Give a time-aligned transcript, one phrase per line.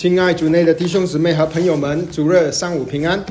[0.00, 3.22] 亲爱主内的弟兄姊妹和朋友们，主日上午平安。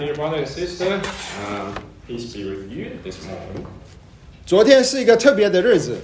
[0.00, 0.98] Dear brother and sister,
[1.46, 1.74] um,
[2.08, 3.66] peace be with you this morning.
[4.46, 5.98] 昨天是一个特别的日子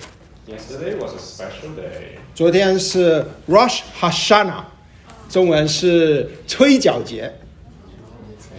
[0.46, 2.18] ，Yesterday was a special day.
[2.34, 4.64] 昨天是 Rosh Hashanah，
[5.30, 7.32] 中文是吹角节。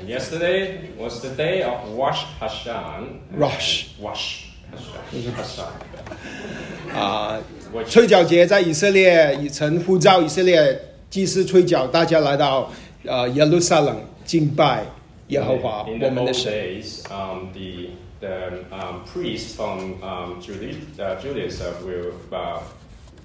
[0.02, 3.20] And yesterday was the day of Wash Hashan.
[3.38, 3.90] Rosh.
[4.02, 5.36] Wash Hashan.
[5.38, 6.98] Hashan.
[6.98, 7.40] 啊、
[7.88, 12.72] 吹角节在以色列已曾呼召以色列祭司吹角，大家来到
[13.06, 14.86] 呃耶路撒冷敬拜
[15.28, 16.52] 耶和华我们的神。
[16.52, 22.60] days, um, the the um, priests from um, Juda- uh, Judaism will uh,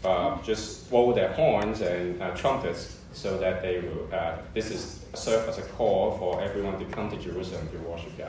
[0.05, 4.07] uh, just blow their horns and uh, trumpets so that they will.
[4.13, 8.17] Uh, this is serve as a call for everyone to come to Jerusalem to worship
[8.17, 8.29] God.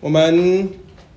[0.00, 0.68] 我们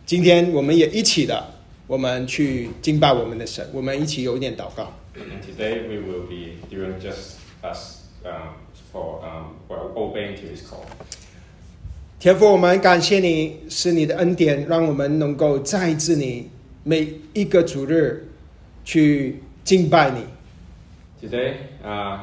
[0.05, 1.50] 今天我们也一起的，
[1.90, 4.92] 我们去敬拜我们的神，我们一起有一点祷告。
[5.14, 8.54] And today we will be doing just us um,
[8.92, 10.84] for um, well, obeying to His call.
[12.18, 16.50] 天父，我们感谢你，是你的恩典，让我们能够再一次你
[16.82, 18.26] 每一个主日
[18.84, 20.24] 去敬拜你。
[21.20, 22.20] Today, uh,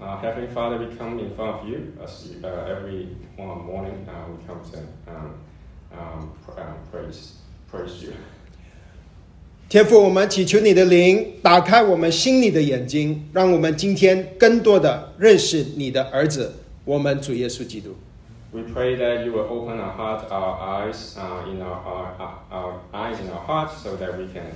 [0.00, 4.06] uh, Heavenly Father, we come in front of you as you, uh, every one morning.
[4.06, 4.78] Uh, we come to
[5.10, 5.34] um,
[5.92, 7.34] um, pr- um, praise,
[7.70, 8.12] praise you.
[9.67, 16.53] 天父，我们祈求你的灵打开我们心里的眼睛，让我们今天更多的认识你的儿子，
[16.85, 17.95] 我们主耶稣基督。
[18.51, 23.17] We pray that you will open our heart, our eyes, uh, in our, our, our eyes
[23.19, 24.51] in our hearts, so that we can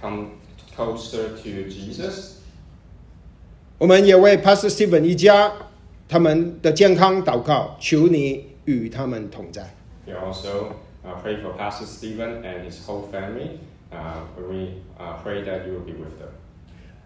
[0.00, 0.30] come
[0.74, 2.38] closer to Jesus.
[3.76, 5.52] 我们也为 Pastor Stephen 一家
[6.08, 9.74] 他们的健康祷告，求你与他们同在。
[10.06, 10.72] We also
[11.04, 13.58] uh, pray for Pastor Stephen and his whole family.
[13.91, 16.29] Uh, we uh, pray that you will be with them.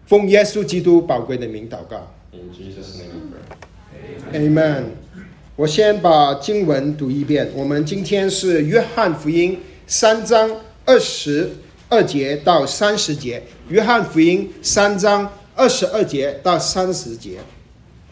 [0.06, 3.38] 奉耶稣基督宝贵的名祷告 In Jesus' name we
[4.32, 4.48] pray.
[4.48, 4.84] ，Amen。
[5.56, 7.48] 我先把经文读一遍。
[7.54, 10.50] 我们今天是约翰福音三章
[10.84, 11.48] 二十
[11.88, 13.42] 二节到三十节。
[13.68, 17.38] 约翰福音三章二十二节到三十节。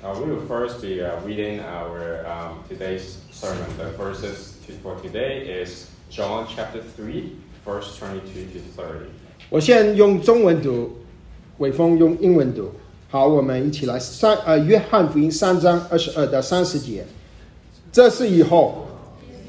[0.03, 3.67] Uh, we will first be uh, reading our um, today's sermon.
[3.77, 7.37] The verses to, for today is John chapter 3,
[7.68, 9.10] Verse 22 to thirty
[9.50, 10.90] 我先用中文读，
[11.58, 12.70] 伟峰用英文读。
[13.10, 17.06] 好，我们一起来三呃，约翰福音三章二十二到三十节。
[17.92, 18.88] 这是以后，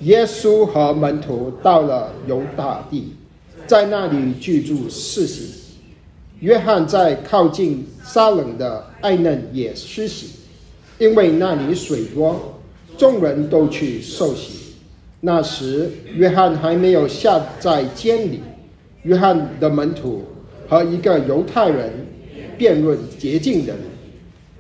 [0.01, 3.15] 耶稣和门徒到了犹大地，
[3.67, 5.55] 在那里居住四喜。
[6.41, 10.31] 约翰在靠近撒冷的艾嫩也施洗，
[10.99, 12.55] 因为那里水多，
[12.97, 14.58] 众人都去受洗。
[15.21, 18.41] 那时，约翰还没有下在监里。
[19.03, 20.25] 约翰的门徒
[20.69, 21.91] 和一个犹太人
[22.57, 23.83] 辩论洁净的人，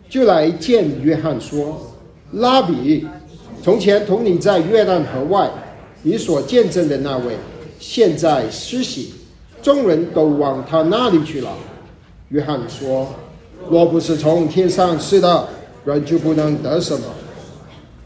[0.08, 1.94] 就来见约翰说
[2.32, 3.06] ：“拉比，
[3.62, 5.50] 从前同你在约旦河外，
[6.02, 7.34] 你所见证的那位，
[7.78, 9.12] 现在施洗，
[9.60, 11.50] 众人都往他那里去了。”
[12.30, 13.08] 约翰说
[13.68, 15.48] ：“若不是从天上赐的，
[15.84, 17.04] 人就不能得什么。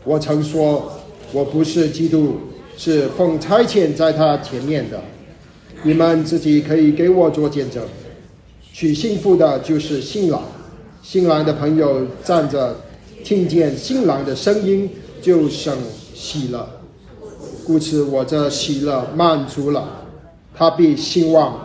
[0.05, 0.91] 我曾说，
[1.33, 2.39] 我不是基督，
[2.77, 5.03] 是奉差遣在他前面的。
[5.83, 7.83] 你们自己可以给我做见证。
[8.73, 10.43] 娶幸福的就是新郎，
[11.03, 12.77] 新郎的朋友站着，
[13.25, 14.89] 听见新郎的声音
[15.21, 15.77] 就生
[16.15, 16.69] 喜乐，
[17.67, 20.07] 故此我这喜乐满足了，
[20.55, 21.59] 他必兴旺，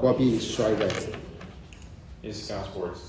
[0.00, 0.88] 我必衰微。
[2.24, 3.00] is God's words.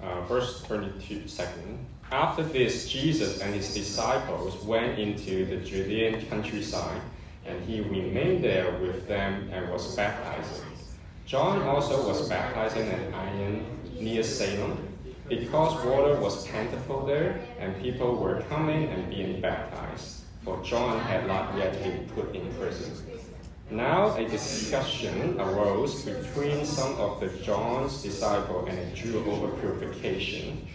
[0.00, 1.78] Uh, verse 22, second.
[2.10, 7.02] After this, Jesus and his disciples went into the Judean countryside,
[7.44, 10.64] and he remained there with them and was baptizing.
[11.26, 13.62] John also was baptizing at Aenon
[14.00, 14.88] near Salem,
[15.28, 21.26] because water was plentiful there, and people were coming and being baptized, for John had
[21.26, 22.90] not yet been put in prison.
[23.70, 30.66] Now a discussion arose between some of the John's disciples and a Jew over purification.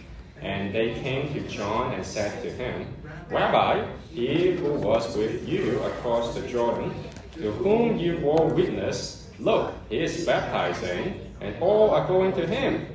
[0.44, 2.86] And they came to John and said to him,
[3.30, 6.92] Rabbi, he who was with you across the Jordan,
[7.36, 12.86] to whom you bore witness, look, he is baptizing, and all are going to him.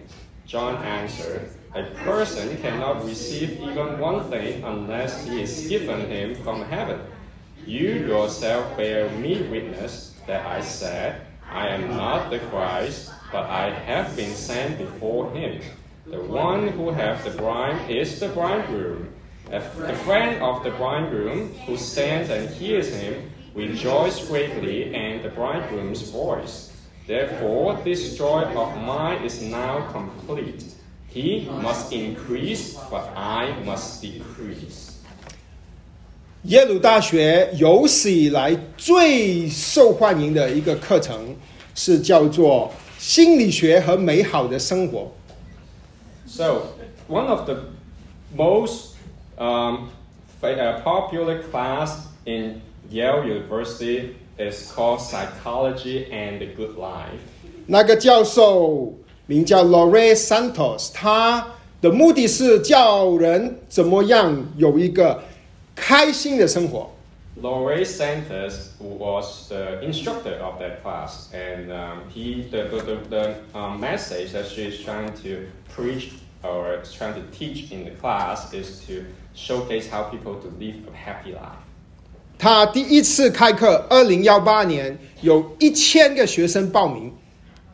[0.45, 6.63] John answered, A person cannot receive even one thing unless he is given him from
[6.63, 7.01] heaven.
[7.65, 13.71] You yourself bear me witness that I said, I am not the Christ, but I
[13.71, 15.61] have been sent before him.
[16.08, 19.08] The one who has the bride is the bridegroom.
[19.50, 25.30] A, the friend of the bridegroom who stands and hears him rejoices greatly in the
[25.30, 26.72] bridegroom's voice.
[27.06, 30.64] Therefore, this joy of mine is now complete.
[31.08, 34.90] He must increase, but I must decrease.
[36.44, 41.34] 耶鲁大学有史以来最受欢迎的一个课程
[41.74, 45.10] 是叫做心理学和美好的生活。
[46.29, 46.67] so
[47.07, 47.57] one of the
[48.35, 48.95] most
[49.37, 49.89] um,
[50.43, 57.09] uh, popular class in Yale University is called Psychology and the Good Life.
[57.09, 57.19] Life。
[57.67, 58.93] 那个教授
[59.25, 61.45] 名叫 Laurie Santos，他
[61.81, 65.23] 的目的是教人怎么样有一个
[65.75, 66.89] 开心的生活。
[67.38, 73.80] Laurie Santos was the instructor of that class, and um, he the the, the, the um,
[73.80, 76.12] message that she's trying to preach
[76.44, 80.76] or is trying to teach in the class is to showcase how people to live
[80.86, 81.58] a happy life.
[82.38, 87.12] 他第一次开课，二零幺八年有一千个学生报名，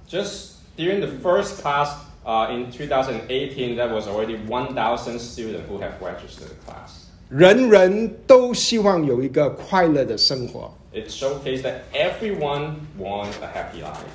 [0.09, 1.91] Just during the first class
[2.25, 7.04] uh, in 2018, there was already 1,000 students who have registered the class.
[7.38, 10.74] 人人都希望有一个快乐的生活。
[10.94, 14.06] It showcases that everyone wants a happy life.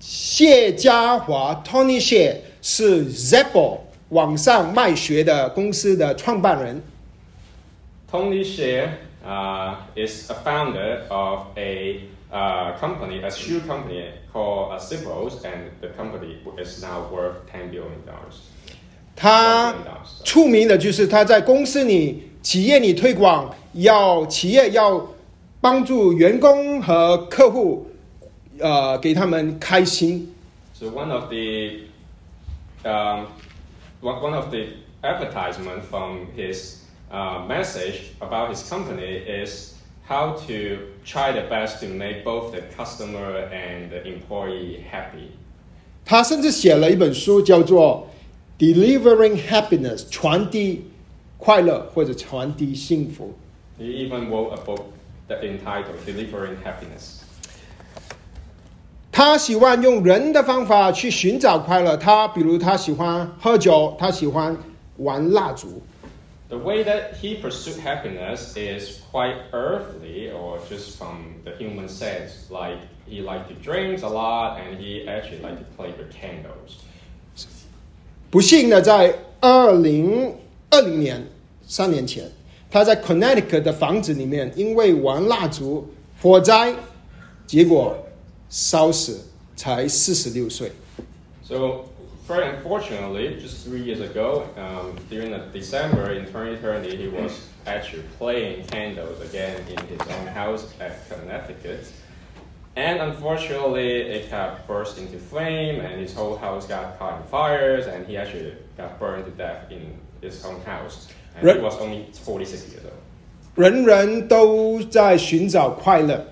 [0.00, 6.82] 谢家华 Tony Hsieh 是 Zappos 网上卖鞋的公司的创办人。
[8.10, 8.42] Tony
[9.22, 12.00] uh, is a founder of a
[12.32, 14.78] uh, company, a shoe company called uh,
[15.44, 18.53] and the company is now worth ten billion dollars.
[19.16, 19.74] 他
[20.24, 25.08] 出名的就是他在公司里、企业里推广，要企业要
[25.60, 27.86] 帮助员工和客户，
[28.58, 30.34] 呃，给他们开心。
[30.74, 31.86] So one of the
[32.84, 33.26] um,
[34.02, 34.66] one one of the
[35.02, 36.78] advertisement from his
[37.10, 39.74] uh, message about his company is
[40.06, 45.30] how to try the best to make both the customer and the employee happy.
[46.04, 48.08] 他甚至写了一本书，叫做
[48.63, 50.85] 《Delivering Happiness》，传递
[51.37, 53.33] 快乐或者传递幸福。
[53.79, 54.83] He even wrote a book
[55.29, 57.21] that entitled "Delivering Happiness."
[59.11, 61.97] 他喜欢用人的方法去寻找快乐。
[61.97, 64.57] 他比如他喜欢喝酒，他喜欢
[64.97, 65.81] 玩蜡烛。
[66.49, 72.49] The way that he pursued happiness is quite earthly, or just from the human sense.
[72.49, 76.83] Like he liked to drink a lot, and he actually liked to play with candles.
[78.33, 80.35] 不幸的，在二零
[80.69, 81.27] 二零年
[81.65, 82.29] 三年前，
[82.69, 85.87] 他在 Connecticut 的房子里面，因为玩蜡烛
[86.21, 86.73] 火灾，
[87.47, 87.97] 结果
[88.49, 89.25] 烧死，
[89.55, 90.71] 才四十六岁。
[91.43, 91.85] So,
[92.27, 97.31] very unfortunately, just three years ago, um, during the December in 2020, he was
[97.65, 101.85] actually playing candles again in his own house at Connecticut.
[102.75, 107.87] And unfortunately, it got burst into flame, and his whole house got caught in fires,
[107.87, 111.07] and he actually got burned to death in his own house.
[111.35, 111.57] And Right.
[111.57, 112.93] he was only 46 years old.
[113.55, 116.25] 人人都在寻找快乐，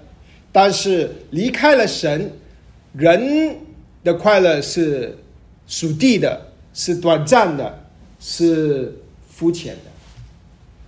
[0.54, 2.32] 但是离开了神，
[2.94, 3.60] 人
[4.04, 5.18] 的快乐是
[5.68, 7.84] 属地的，是短暂的，
[8.22, 8.94] 是
[9.30, 9.92] 肤浅的。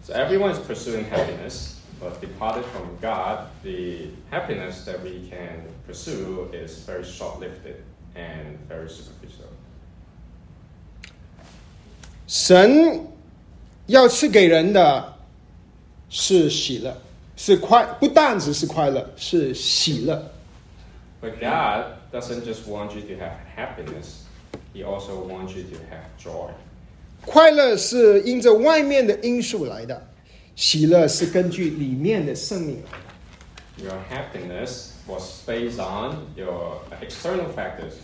[0.05, 1.72] So everyone is pursuing happiness,
[2.03, 7.65] but departed from God, the happiness that we can pursue is very short-lived
[8.15, 9.47] and very superficial.
[12.27, 13.07] 神
[13.87, 15.15] 要赐给人的
[16.09, 16.95] 是喜乐，
[17.35, 20.31] 是快，不但只是快乐，是喜乐。
[21.21, 24.23] But God doesn't just want you to have happiness;
[24.73, 26.51] He also wants you to have joy.
[27.25, 30.07] 快乐是因着外面的因素来的，
[30.56, 33.84] 喜乐是根据里面的生命来的。
[33.84, 37.94] Your happiness was based on your external factors,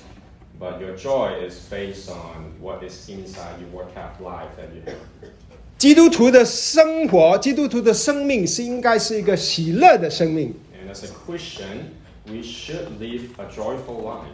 [0.59, 4.75] but your joy is based on what is inside you, what kind of life that
[4.75, 5.31] you have.
[5.79, 11.95] 基督徒的生活，基督徒的生命是应该是一个喜乐的生命，And as a Christian,
[12.27, 14.27] we should live a joyful life.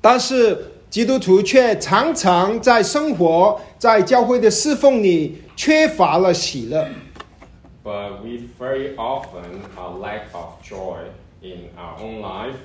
[0.00, 6.86] 但是基督徒却常常在生活、在教会的侍奉里缺乏了喜乐。
[7.85, 11.05] But we very often uh, lack of joy
[11.41, 12.57] in our own life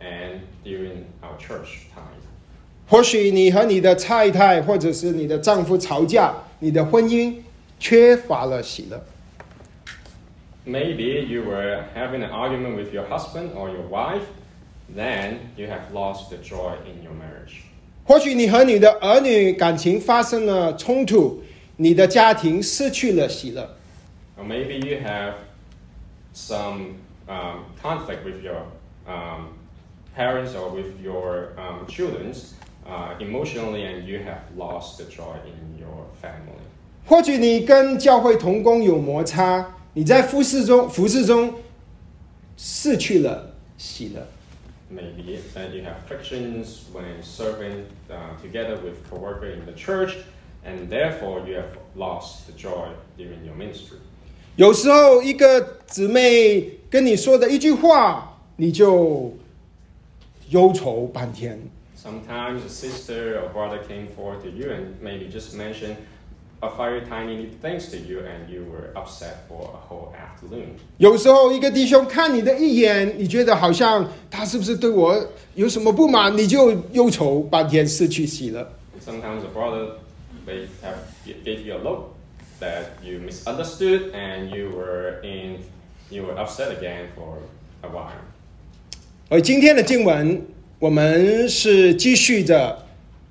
[0.00, 2.20] and during our church time.
[2.86, 7.36] 或许你和你的太太或者是你的丈夫吵架，你的婚姻
[7.78, 9.02] 缺乏了喜乐。
[10.66, 14.24] Maybe you were having an argument with your husband or your wife,
[14.94, 17.62] then you have lost the joy in your marriage.
[18.04, 21.42] 或许你和你的儿女感情发生了冲突，
[21.76, 23.76] 你的家庭失去了喜乐。
[24.38, 25.34] Or maybe you have
[26.32, 26.96] some
[27.28, 28.66] um, conflict with your
[29.06, 29.54] um,
[30.14, 32.34] parents or with your um, children.
[32.86, 36.60] uh, emotionally and you have lost the joy in your family.
[37.06, 41.54] 或许你跟教会同工有摩擦，你在服侍中服侍中
[42.56, 44.26] 失去了喜乐。
[44.90, 50.14] Maybe that you have frictions when serving uh, together with coworker in the church,
[50.64, 53.98] and therefore you have lost the joy during your ministry.
[54.55, 59.33] 有时候一个姊妹跟你说的一句话，你就
[60.49, 61.59] 忧愁半天。
[61.95, 65.95] Sometimes a sister or brother came forward to you and maybe just mentioned
[66.61, 70.75] a very tiny things to you, and you were upset for a whole afternoon.
[70.97, 75.15] 有时候一个弟兄看你的一眼，你觉得好像他是不是对我
[75.55, 78.69] 有什么不满，你就忧愁半天，失去喜乐。
[79.05, 79.91] Sometimes a brother
[80.45, 80.97] they have
[81.45, 82.15] gave you a look
[82.59, 85.59] that you misunderstood, and you were in
[86.09, 87.37] you were upset again for
[87.81, 88.11] a while.
[89.29, 90.41] 而今天的经文，
[90.79, 92.85] 我们是继续着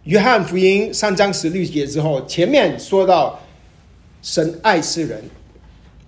[0.05, 3.41] 约翰福音三章十六节之后，前面说到
[4.23, 5.25] 神爱世人，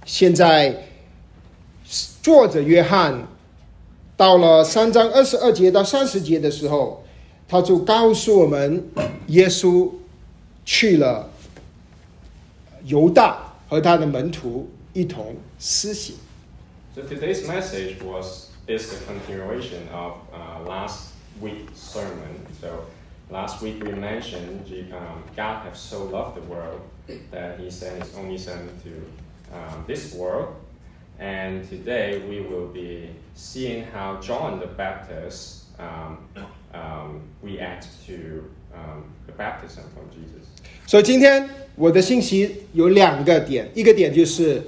[0.04, 0.86] 现在
[2.22, 3.26] 作者约翰
[4.16, 7.04] 到了三章二十二节到三十节的时候，
[7.48, 8.84] 他就告诉我们，
[9.26, 9.90] 耶稣
[10.64, 11.29] 去了
[12.83, 16.17] 犹大，和他的门徒一同施洗。
[16.93, 22.45] So today's message was is the continuation of uh, last week's sermon.
[22.61, 22.85] So
[23.29, 26.81] last week we mentioned G- um, God has so loved the world
[27.31, 30.55] that He sent His only Son to um, this world,
[31.19, 36.17] and today we will be seeing how John the Baptist um,
[36.73, 38.43] um, reacts to
[38.73, 40.47] um, the baptism from Jesus.
[40.87, 41.49] 所以今天
[41.80, 44.62] 我的信息有两个点，一个点就是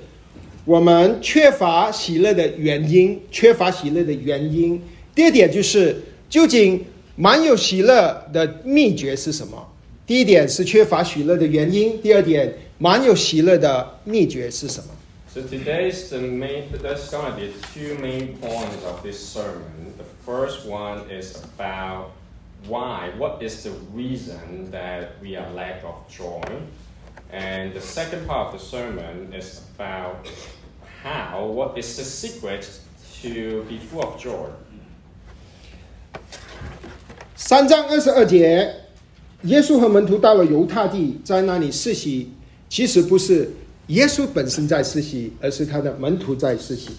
[0.64, 4.78] 我们缺乏喜乐的原因，缺乏喜乐的原因；
[5.14, 6.82] 第二点就是究竟
[7.16, 9.68] 满有喜乐的秘诀是什么？
[10.06, 14.86] 第一点是缺乏喜乐的原因，第二点满有喜乐的秘诀是什么
[15.34, 16.62] ？So today's the main.
[16.82, 19.92] There's going to be two main points of this sermon.
[19.98, 22.12] The first one is about
[22.66, 23.10] why.
[23.18, 26.40] What is the reason that we are lack of joy?
[27.32, 30.28] And the second part of the sermon is about
[31.02, 32.68] how, what is the secret
[33.22, 34.50] to be full of joy?
[37.34, 38.74] 三章二十二节，
[39.44, 42.32] 耶稣和门徒到了犹太地，在那里施洗。
[42.68, 43.50] 其实不是
[43.88, 46.90] 耶稣本身在施洗，而是他的门徒在施洗。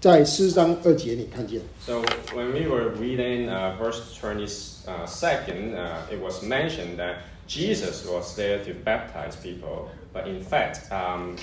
[0.00, 1.60] 在四章二节你看见。
[1.86, 2.02] So
[2.34, 4.46] when we were reading uh, verse twenty
[4.86, 10.41] uh, second, uh, it was mentioned that Jesus was there to baptize people, but in
[10.41, 11.35] fact, um,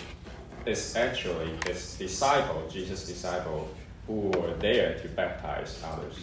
[0.66, 3.69] it's actually his disciple, Jesus' disciple,
[4.07, 6.14] who were there to baptize others.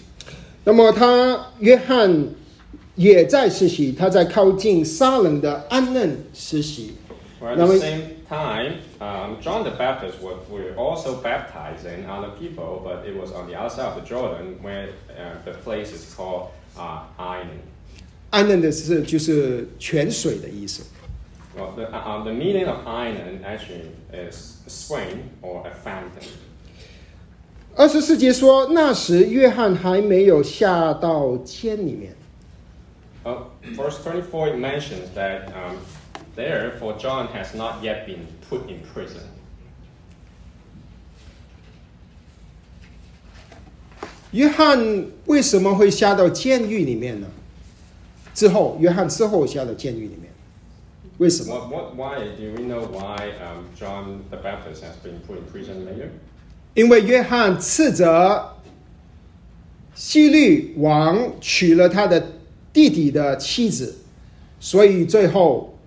[0.63, 2.27] 那么他约翰
[2.95, 6.95] 也在施洗，他在靠近撒冷的安嫩施洗。
[7.41, 12.05] Or at Now the we- same time, um, John the Baptist was, were also baptizing
[12.07, 15.53] other people, but it was on the other side of the Jordan, where uh, the
[15.63, 17.61] place is called uh, Ainon.
[18.35, 20.83] 安嫩的是就是泉水的意思。
[21.57, 26.27] Well, the, uh, the meaning of Ainon actually is a spring or a fountain.
[27.75, 32.15] 二十四节说，那时约翰还没有下到监里面。
[33.23, 33.43] Uh,
[33.75, 35.77] verse 24 it mentions that um,
[36.35, 39.23] there, for John has not yet been put in prison.
[44.31, 47.27] 约翰为什么会下到监狱里面呢？
[48.36, 50.30] 之后，约翰之后下到监狱里面，
[51.16, 52.18] 为什么？What, what, why?
[52.36, 56.10] Do we know why um, John the Baptist has been put in prison later?
[56.74, 58.56] 因为约翰斥责
[59.94, 62.22] 希律王娶了他的
[62.74, 63.96] 弟弟的妻子，
[64.60, 65.78] 所以最后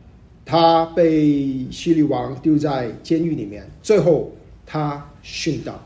[0.44, 3.70] 他被希律王丢在监狱里面。
[3.84, 4.32] 最后
[4.66, 5.80] 他殉道。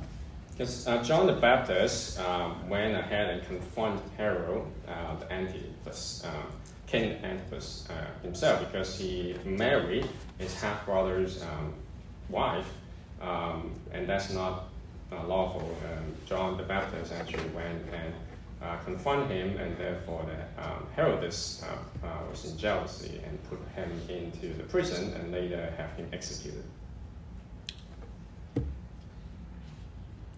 [0.54, 6.48] Because uh, John the Baptist um, went ahead and confronted Herod, uh, the Antipas, um,
[6.86, 10.08] King Antipas uh, himself, because he married
[10.38, 11.74] his half brother's um,
[12.30, 12.68] wife,
[13.20, 14.66] um, and that's not
[15.12, 15.76] uh, lawful.
[15.92, 18.14] Um, John the Baptist actually went and
[18.62, 23.60] uh, confronted him, and therefore the, um, Herodes uh, uh, was in jealousy and put
[23.76, 26.64] him into the prison, and later have him executed.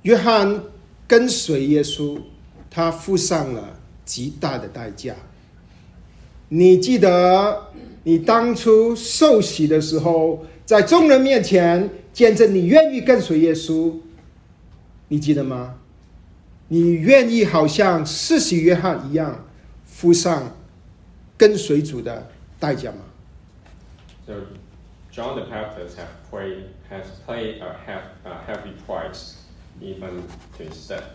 [0.06, 0.62] 约翰
[1.08, 2.20] 跟随耶稣，
[2.70, 5.16] 他付上了极大的代价。
[6.50, 7.72] 你记得
[8.04, 13.96] 你当初受洗的时候，在众人面前见证你愿意跟随耶稣，
[15.08, 15.74] 你记得吗？
[16.68, 19.44] 你愿意好像施洗约翰一样，
[19.86, 20.56] 付上
[21.36, 22.98] 跟随主的代价吗
[24.28, 24.34] ？So
[25.12, 29.34] John the Baptist have played, has paid a, hev, a heavy price
[29.82, 30.24] even
[30.58, 31.10] to his death.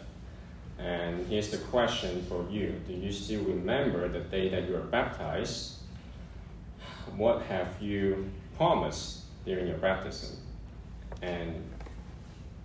[0.78, 4.86] And here's the question for you Do you still remember the day that you were
[4.90, 5.76] baptized?
[7.16, 10.36] What have you promised during your baptism?
[11.22, 11.54] And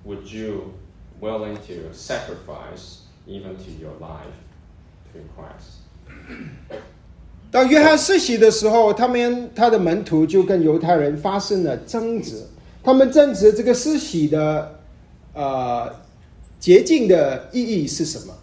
[0.06, 0.74] would you
[1.20, 4.36] willing to sacrifice even to your life
[5.14, 5.82] to Christ?
[7.52, 12.46] 到约翰施洗的时候，他们他的门徒就跟犹太人发生了争执，
[12.84, 14.80] 他们争执这个施洗的
[15.35, 15.95] 呃
[16.59, 18.35] 洁净的意义是什么？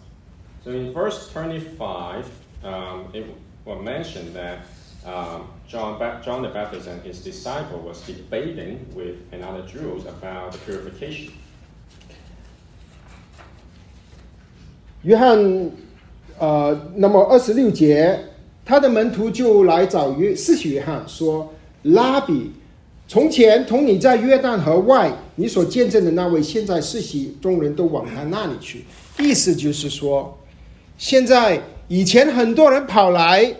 [0.64, 2.24] So in verse 25,
[2.62, 3.24] um, it
[3.64, 4.58] was mentioned that
[5.06, 10.52] um, John, ba- John the Baptist and his disciple was debating with another Jews about
[10.52, 11.30] the purification.
[15.02, 15.70] 约翰
[16.38, 18.18] 呃，那么二十六节，
[18.64, 22.52] 他的门徒就来找约施洗约翰说：“拉比，
[23.07, 28.85] 从前同你在约旦河外，你所见证的那位，现在世袭，众人都往他那里去。”
[29.19, 30.37] 意思就是说，
[30.97, 33.55] 现在以前很多人跑来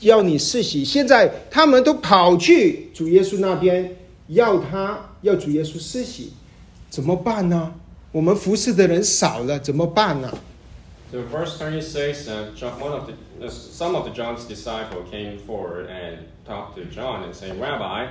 [0.00, 3.96] 要你世袭，现在他们都跑去主耶稣那边
[4.28, 6.32] 要他要主耶稣世袭，
[6.88, 7.74] 怎么办呢？
[8.12, 10.32] 我们服侍的人少了，怎么办呢
[11.10, 16.18] ？？The verse 26, uh, John, one of the, some of the John's disciples came forward and
[16.46, 18.06] talked to John and saying, Rabbi,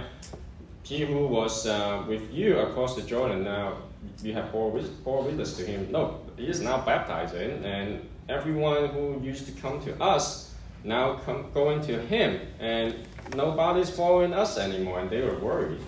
[0.90, 3.74] he who was uh, with you across the Jordan, now
[4.22, 5.88] you have bore, wit- bore witness to him.
[5.90, 10.52] No, he is now baptizing, and everyone who used to come to us
[10.84, 12.94] now come going to him, and
[13.34, 15.80] nobody's following us anymore, and they were worried.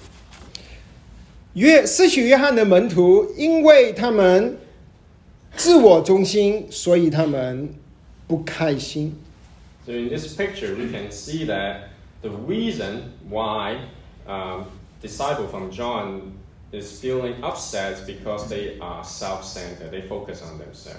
[1.55, 4.59] 约施洗约翰的门徒，因为他们
[5.57, 7.75] 自我中心，所以他们
[8.27, 9.17] 不开心。
[9.87, 11.89] So in this picture, we can see that
[12.21, 13.79] the reason why
[14.27, 14.67] um,
[15.03, 16.33] disciple from John
[16.73, 19.91] is feeling upset is because they are self-centered.
[19.91, 20.97] They focus on themselves.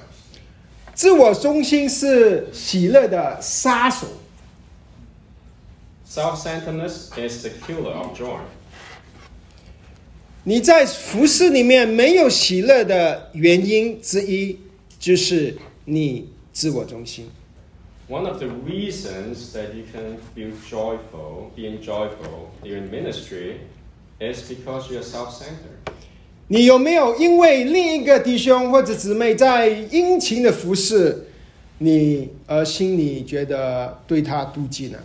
[0.94, 4.08] 自我中心是喜乐的杀手。
[6.08, 8.40] Self-centeredness is the killer of joy.
[10.44, 14.58] 你在服饰里面没有喜乐的原因之一，
[15.00, 17.30] 就是你自我中心。
[18.10, 23.58] One of the reasons that you can feel joyful, being joyful during ministry,
[24.20, 25.94] is because you're self-centered.
[26.48, 31.28] 你有没有因为另一个弟兄或者姊妹在殷勤的服侍
[31.78, 35.00] 你，而心里觉得对他妒忌呢？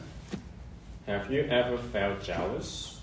[1.07, 2.95] Have you ever felt jealous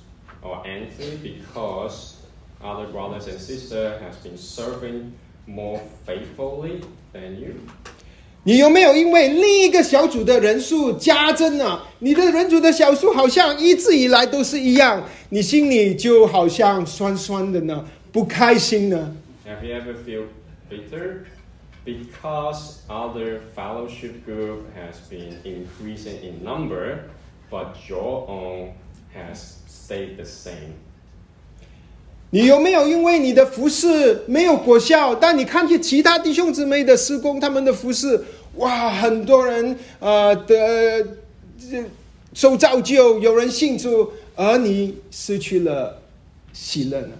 [0.41, 2.15] or angry because
[2.61, 5.11] other brothers and sisters has been serving
[5.45, 6.81] more faithfully
[7.13, 7.53] than you?
[8.46, 20.26] 你有没有因为另一个小组的人数加增了，你的人组的小数好像一直以来都是一样，你心里就好像酸酸的呢，不开心呢？Have you ever feel
[20.70, 21.24] bitter
[21.84, 27.00] because other fellowship group has been increasing in number,
[27.50, 28.74] but your own
[29.12, 30.74] has stayed the same?
[32.36, 35.14] 你有没有因为你的服侍没有果效？
[35.14, 38.22] 但你看见其他弟兄姊妹的施工，他们的服侍，
[38.56, 41.06] 哇，很多人呃的
[42.34, 46.02] 受造就，有人信主，而你失去了
[46.52, 47.14] 喜乐呢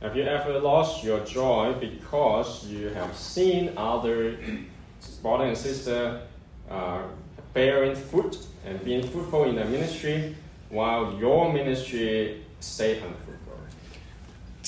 [0.00, 4.36] ？Have you ever lost your joy because you have seen other
[5.24, 6.20] brother and sister
[6.70, 7.00] uh,
[7.52, 10.36] bearing fruit and being fruitful in the ministry
[10.70, 13.39] while your ministry stay unfruitful?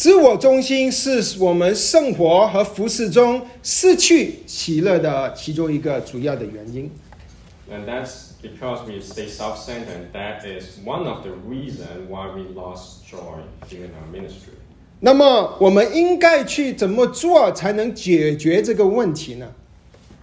[0.02, 6.90] 自我中心是我们生活和服侍中失去喜乐的其中一个主要的原因。
[7.70, 10.10] And that's because we stay self-centered.
[10.12, 14.54] That is one of the reason why we lost joy during our ministry.
[14.98, 19.54] 那么我们应该去怎么做才能解决这个问题呢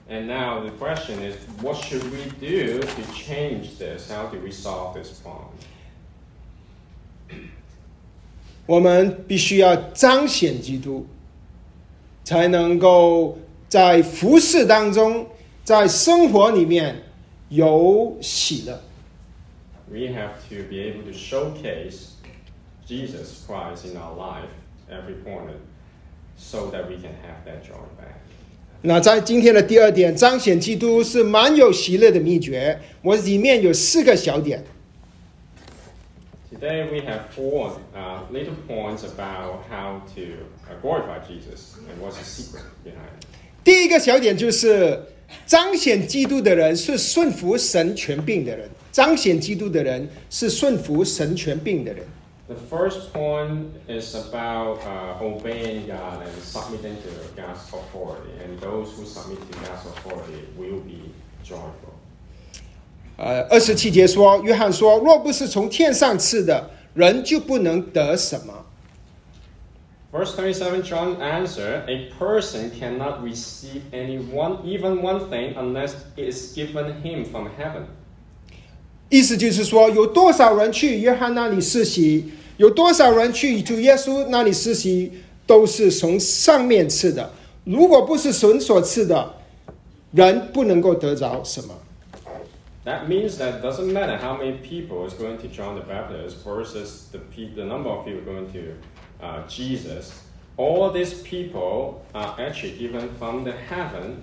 [0.09, 4.11] ？And now the question is, what should we do to change this?
[4.11, 5.53] How do we solve this problem?
[8.69, 11.07] 我们必须要彰显基督，
[12.23, 15.25] 才能够在服饰当中，
[15.63, 17.01] 在生活里面
[17.49, 18.79] 有喜乐。
[19.89, 22.09] We have to be able to showcase
[22.87, 24.51] Jesus Christ in our life
[24.87, 25.57] every corner
[26.37, 28.19] so that we can have that joy back.
[28.83, 32.79] 那在今天的第二点，彰显基督是蛮有喜乐的秘诀。
[33.01, 34.63] 我里面有四个小点。
[36.58, 40.36] Today we have four uh, little points about how to
[40.68, 43.26] uh, glorify Jesus and what's the secret behind it.
[43.64, 45.00] 第一个小点就是
[45.46, 52.04] 彰显基督的人是顺服神权柄的人，彰显基督的人是顺服神权柄的人。
[52.46, 58.92] The first point is about uh, obeying God and submitting to God's authority, and those
[58.92, 61.10] who submit to God's authority will be
[61.42, 61.94] joyful.
[63.21, 68.53] 呃，二十七节说，约翰说，若不是从天上赐的，人就不能得什么。
[70.09, 76.55] Verse 27, John answered, A person cannot receive any one, even one thing unless it is
[76.55, 77.83] given him from heaven.
[79.09, 85.11] 意思就是说，有多少人去约翰那里实习，有多少人去主耶稣那里实习，
[85.45, 87.29] 都是从上面赐的。
[87.65, 89.33] 如果不是神所赐的，
[90.11, 91.73] 人不能够得着什么。
[92.84, 97.08] That means that it doesn't matter how many people is going to John the Baptist versus
[97.12, 98.74] the, pe- the number of people going to
[99.22, 100.22] uh, Jesus.
[100.58, 104.22] All these people are actually given from the heaven.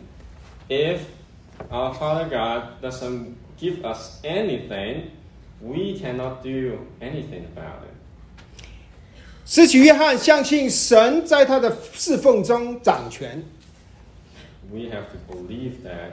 [0.69, 1.07] If
[1.71, 5.11] our Father God doesn't give us anything,
[5.59, 7.91] we cannot do anything about it.
[9.43, 13.43] 使徒约翰相信神在他的侍奉中掌权，
[14.71, 16.11] We have to believe that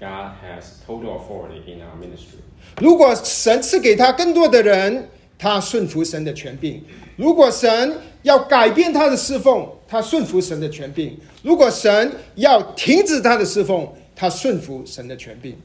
[0.00, 2.40] God has total authority in our ministry.
[2.80, 6.80] 如果神赐给他更多的人，他顺服神的权柄；
[7.16, 15.56] 如果神要改变他的侍奉，他顺服神的权柄；如果神要停止他的侍奉，他顺服神的权柄。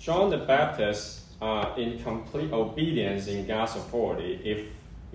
[0.00, 4.64] John the Baptist, uh, in complete obedience in God's authority, if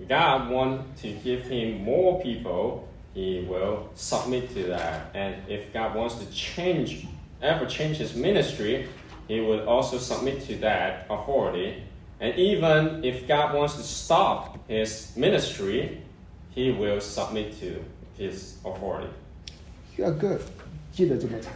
[0.08, 5.10] God wants to give him more people, he will submit to that.
[5.14, 7.06] And if God wants to change,
[7.42, 8.86] ever change his ministry,
[9.28, 11.82] he will also submit to that authority.
[12.20, 15.98] And even if God wants to stop his ministry,
[16.54, 17.84] he will submit to
[18.16, 19.08] his authority.
[19.96, 20.40] You are good，
[20.92, 21.52] 记得这么长，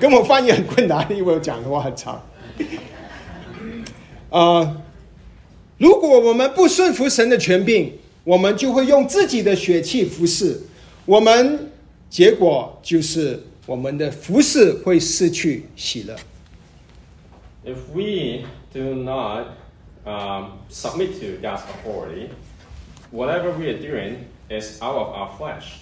[0.00, 2.22] 跟我翻译很困难，因为我讲的话很长。
[4.30, 4.82] 呃，
[5.78, 7.92] 如果我们不顺服神的权柄，
[8.24, 10.60] 我们就会用自己的血气服侍，
[11.04, 11.70] 我们
[12.10, 16.15] 结果就是 我们的服侍会失去喜乐。
[17.63, 19.55] If we do not
[20.05, 22.29] um, submit to God's authority,
[23.11, 25.79] whatever we are doing is out of our flesh,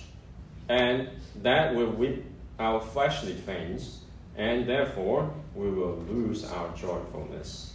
[0.68, 1.08] and
[1.44, 2.24] that will whip
[2.60, 4.02] our fleshly things,
[4.38, 7.72] and therefore we will lose our joyfulness.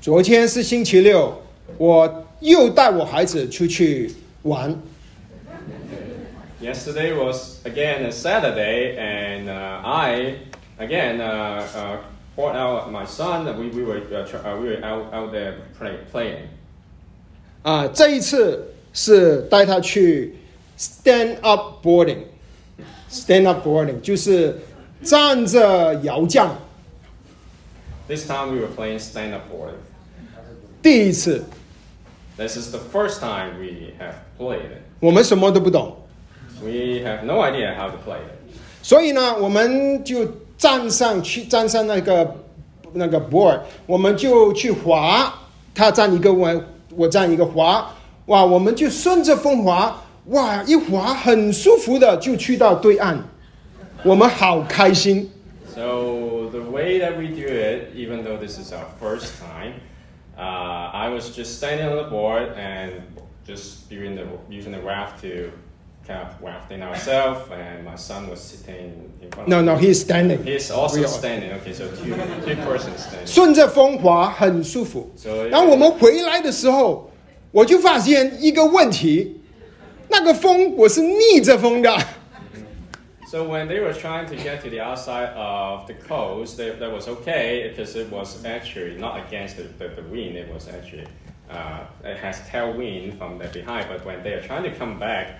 [0.00, 1.42] 昨天是星期六，
[1.76, 4.80] 我又带我孩子出去玩。
[6.59, 10.37] Yesterday was again a Saturday, and uh, I
[10.77, 11.97] again uh, uh,
[12.35, 13.45] brought out my son.
[13.57, 16.47] We, we were uh, tr- uh, we were out, out there play, playing.
[17.63, 20.35] 啊，这一次是带他去
[20.77, 24.57] stand up boarding。stand up boarding 就是
[25.03, 26.55] 站着摇降。
[28.07, 29.77] This time we were playing stand-up boarding.
[30.81, 31.45] 第一次，
[32.37, 34.81] This is the first time we have played it.
[34.99, 35.95] 我们什么都不懂，
[36.63, 38.55] We have no idea how to play it.
[38.83, 40.25] 所以呢，我们就
[40.57, 42.35] 站上去，站上那个
[42.93, 45.33] 那个 board，我们就去滑，
[45.73, 46.63] 他站一个我
[46.95, 47.91] 我站一个滑，
[48.25, 53.17] 哇，我们就顺着风滑，哇，一滑很舒服的就去到对岸，
[54.03, 55.31] 我们好开心。
[55.73, 59.73] So the way that we do it, even though this is our first time,
[60.37, 62.91] uh, I was just standing on the board and
[63.47, 65.51] just doing the using the raft to
[66.07, 69.47] kind of wafting ourselves, and my son was sitting in front.
[69.47, 69.81] No, of no, me.
[69.87, 70.43] he's standing.
[70.43, 71.51] He's also We are- standing.
[71.61, 72.13] Okay, so two
[72.45, 73.25] two persons standing.
[73.27, 75.11] 顺着风滑很舒服。
[75.15, 77.11] 所以当我们回来的时候，
[77.51, 79.41] 我就发现一个问题，
[80.09, 81.95] 那个风我是逆着风的。
[83.27, 86.91] So when they were trying to get to the outside of the coast, they, that
[86.91, 90.35] was okay because it was actually not against the, the, the wind.
[90.35, 91.07] It was actually
[91.49, 93.87] uh, it has tailwind from the behind.
[93.87, 95.39] But when they are trying to come back,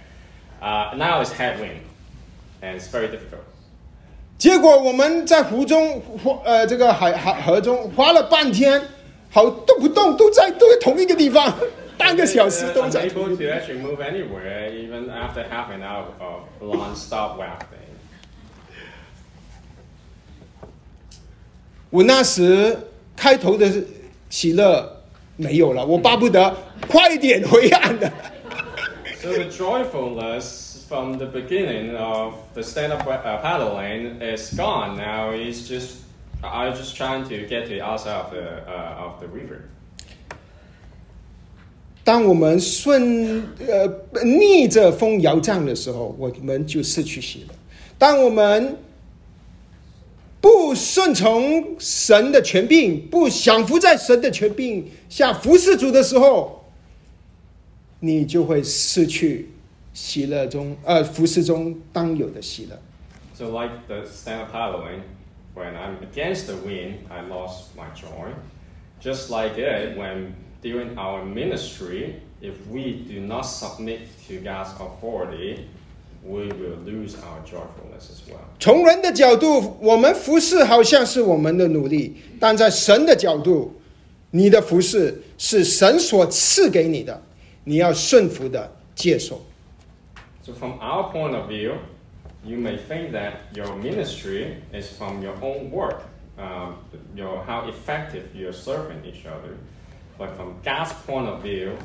[0.61, 1.81] Uh, now it's headwind,
[2.63, 3.43] and it's very difficult.
[4.39, 8.81] 结果我们在湖中，划呃，这个海海河中划了半天，
[9.31, 11.57] 好动不动都在都在同一个地方，
[11.97, 17.87] 半个小时都在同 unable to actually move anywhere, even after half an hour of non-stop wafting.
[21.89, 22.77] 我那时
[23.17, 23.71] 开头的
[24.29, 25.03] 喜乐
[25.37, 26.55] 没有了，我巴不得
[26.87, 28.13] 快点回岸的。
[29.27, 34.97] So the joyfulness from the beginning of the stand-up uh, paddling is gone.
[34.97, 35.97] Now it's just
[36.45, 38.63] I'm just trying to get to the outside of the
[38.97, 39.63] of the river.
[42.05, 47.55] 当我们顺呃逆着风摇荡的时候，我们就失去喜乐；
[47.99, 48.79] 当我们
[50.41, 56.56] 不顺从神的权柄，不降服在神的权柄下服侍主的时候，
[58.06, 59.50] 你就会失去
[59.94, 62.80] 喜乐中呃服侍中当有的喜乐。
[63.36, 65.02] So, like the stand of paddling,
[65.56, 68.34] when I'm against the wind, I lost my joy.
[69.02, 75.66] Just like it, when during our ministry, if we do not submit to God's authority,
[76.24, 78.42] we will lose our joyfulness as well.
[78.60, 83.74] 从人的角度，我们服侍好像是我们的努力，但在神的角度，
[84.30, 87.20] 你的服侍是神所赐给你的，
[87.66, 89.42] 你要顺服的接受。
[90.44, 91.76] So, from our point of view,
[92.44, 96.02] you may think that your ministry is from your own work,
[96.38, 96.78] um,
[97.16, 99.56] your, how effective you're serving each other.
[100.18, 101.78] But from God's point of view,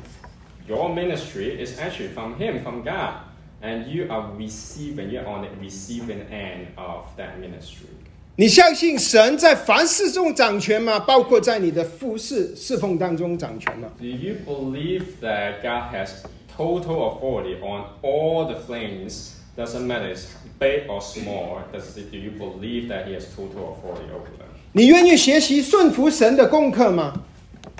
[0.67, 3.21] your ministry is actually from Him, from God.
[3.61, 7.89] And you are receiving, you're on the receiving end of that ministry.
[8.35, 10.99] 你相信神在凡事中掌权吗？
[10.99, 13.89] 包括在你的服侍侍奉当中掌权吗？
[13.99, 16.09] Do you believe that God has
[16.55, 19.31] total authority on all the things?
[19.57, 20.27] Doesn't matter it's
[20.59, 21.63] big or small.
[21.73, 24.45] Does, do you believe that He has total authority over them?
[24.73, 27.13] 你愿意学习顺服神的功课吗？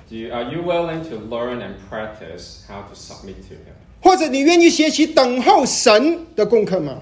[0.10, 3.76] Do you, are you willing to learn and practice how to submit to Him?
[4.02, 7.02] 或者你愿意学习等候神的功课吗？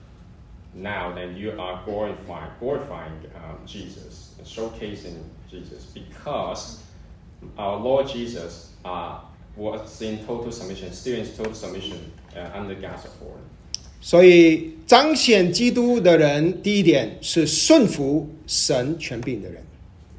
[0.74, 6.80] now then you are glorifying, glorifying um, Jesus, and showcasing Jesus, because
[7.56, 9.20] our Lord Jesus uh,
[9.56, 13.42] was in total submission, still in total submission uh, under God's authority.
[14.00, 19.62] 所以彰显基督的人，第一点是顺服神权柄的人，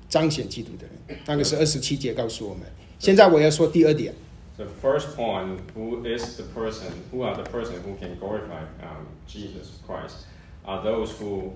[0.10, 2.63] 彰显基督的人，那个是二十七节告诉我们。
[2.99, 4.13] 现在我要说第二点，
[4.58, 9.06] The first point, who is the person, who are the person who can glorify um,
[9.27, 10.25] Jesus Christ,
[10.64, 11.53] Are those who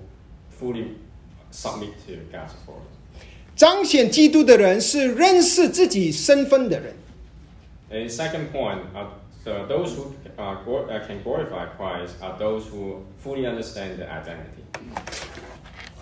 [0.50, 0.96] fully
[1.50, 2.94] submit to God's authority.
[3.54, 6.94] 彰显基督的人是认识自己身份的人。
[7.90, 9.06] And second point, uh,
[9.44, 14.64] the, those who uh, uh, can glorify Christ are those who fully understand the identity.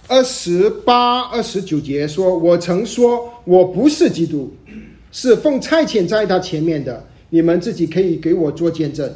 [0.08, 4.52] 二十八、二十九节说：“我曾说我不是基督，
[5.12, 7.06] 是奉差遣在他前面的。
[7.30, 9.12] 你们自己可以给我做见证。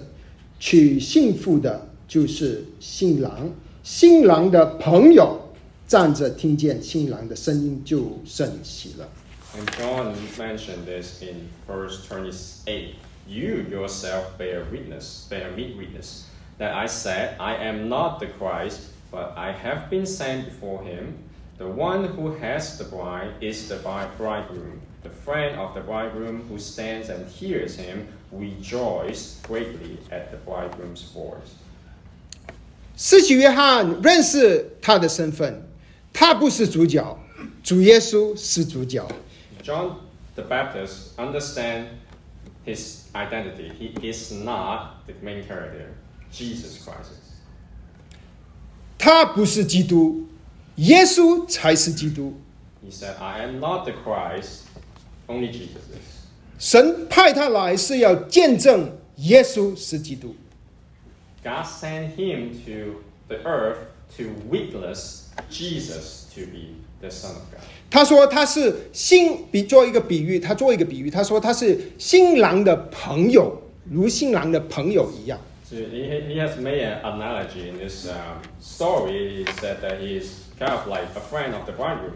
[0.59, 3.51] 娶幸福的就是新郎，
[3.88, 5.40] 新郎的朋友
[5.88, 9.08] 站着听见新郎的声音就甚喜了。
[9.56, 12.96] And John mentioned this in verse 28.
[13.28, 16.24] You yourself bear witness, bear me witness,
[16.58, 18.80] that I said, I am not the Christ,
[19.12, 21.20] but I have been sent before him.
[21.58, 24.82] The one who has the bride is the bride- bridegroom.
[25.04, 31.04] The friend of the bridegroom who stands and hears him rejoice greatly at the bridegroom's
[31.12, 31.56] voice.
[33.01, 35.63] 施洗约翰认识他的身份，
[36.13, 37.17] 他不是主角，
[37.63, 39.07] 主耶稣是主角。
[39.63, 39.99] John
[40.35, 41.85] the Baptist understand
[42.67, 43.71] his identity.
[43.79, 45.95] He is not the main character.
[46.33, 47.15] Jesus Christ
[48.99, 50.27] 他不是基督，
[50.75, 52.35] 耶稣才是基督。
[52.85, 54.63] He said, I am not the Christ,
[55.29, 56.27] only Jesus is.
[56.59, 60.35] 神派他来是要见证耶稣是基督。
[61.44, 63.78] God sent him to the earth
[64.18, 67.62] to witness Jesus to be the Son of God.
[67.90, 75.40] 他说他是新比做一个比喻，他做一个比喻，他说他是新郎的朋友，如新郎的朋友一样。
[75.70, 79.44] So he, he has made an analogy in this um, story.
[79.44, 82.14] He said that he is kind of like a friend of the bridegroom.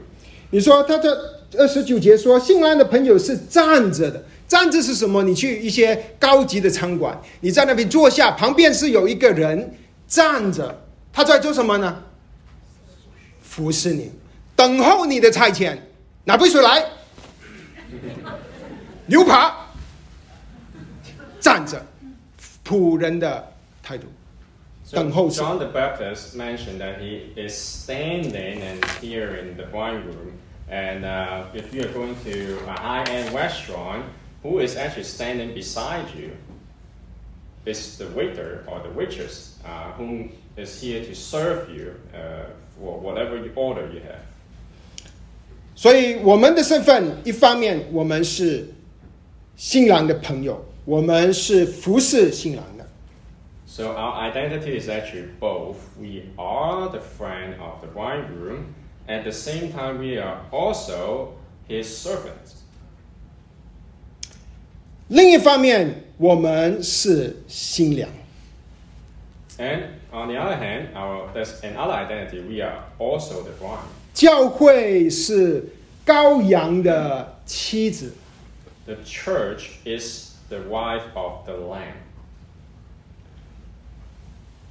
[0.51, 1.09] 你说他这
[1.57, 5.22] 二十九节说新郎的朋友是站着的， 站着是什么？
[5.22, 12.02] 你去一些高级的餐馆，你在那边坐下，旁边是有一个人站着，他在做什么呢？
[13.40, 14.12] 服侍你，
[14.54, 15.78] 等候你的差遣。
[16.24, 16.84] 拿杯水来，
[19.06, 19.68] 牛扒，
[21.40, 21.82] 站着，
[22.62, 24.06] 仆人的态度。
[24.84, 25.42] So 等候神。
[25.42, 30.34] John the Baptist mentioned that he is standing and hearing the bridegroom.
[30.70, 34.02] And uh, if you are going to a high-end restaurant,
[34.43, 36.31] who is actually standing beside you
[37.65, 42.45] is the waiter or the waitress, uh, whom is here to serve you uh,
[42.79, 44.21] for whatever you order you have.
[45.75, 48.67] 所以我们的身份，一方面我们是
[49.55, 52.87] 新郎的朋友，我们是服侍新郎的。
[53.67, 55.75] So our identity is actually both.
[55.99, 58.73] We are the friend of the bridegroom,
[59.07, 61.33] at the same time we are also
[61.67, 62.60] his servants.
[65.12, 68.08] 另一方面，我们是新娘。
[69.58, 72.40] And on the other hand, our there's another identity.
[72.40, 73.84] We are also the bride.
[74.14, 75.66] 教会是
[76.06, 78.14] 羔羊的妻子
[78.86, 82.00] ，The church is the wife of the Lamb.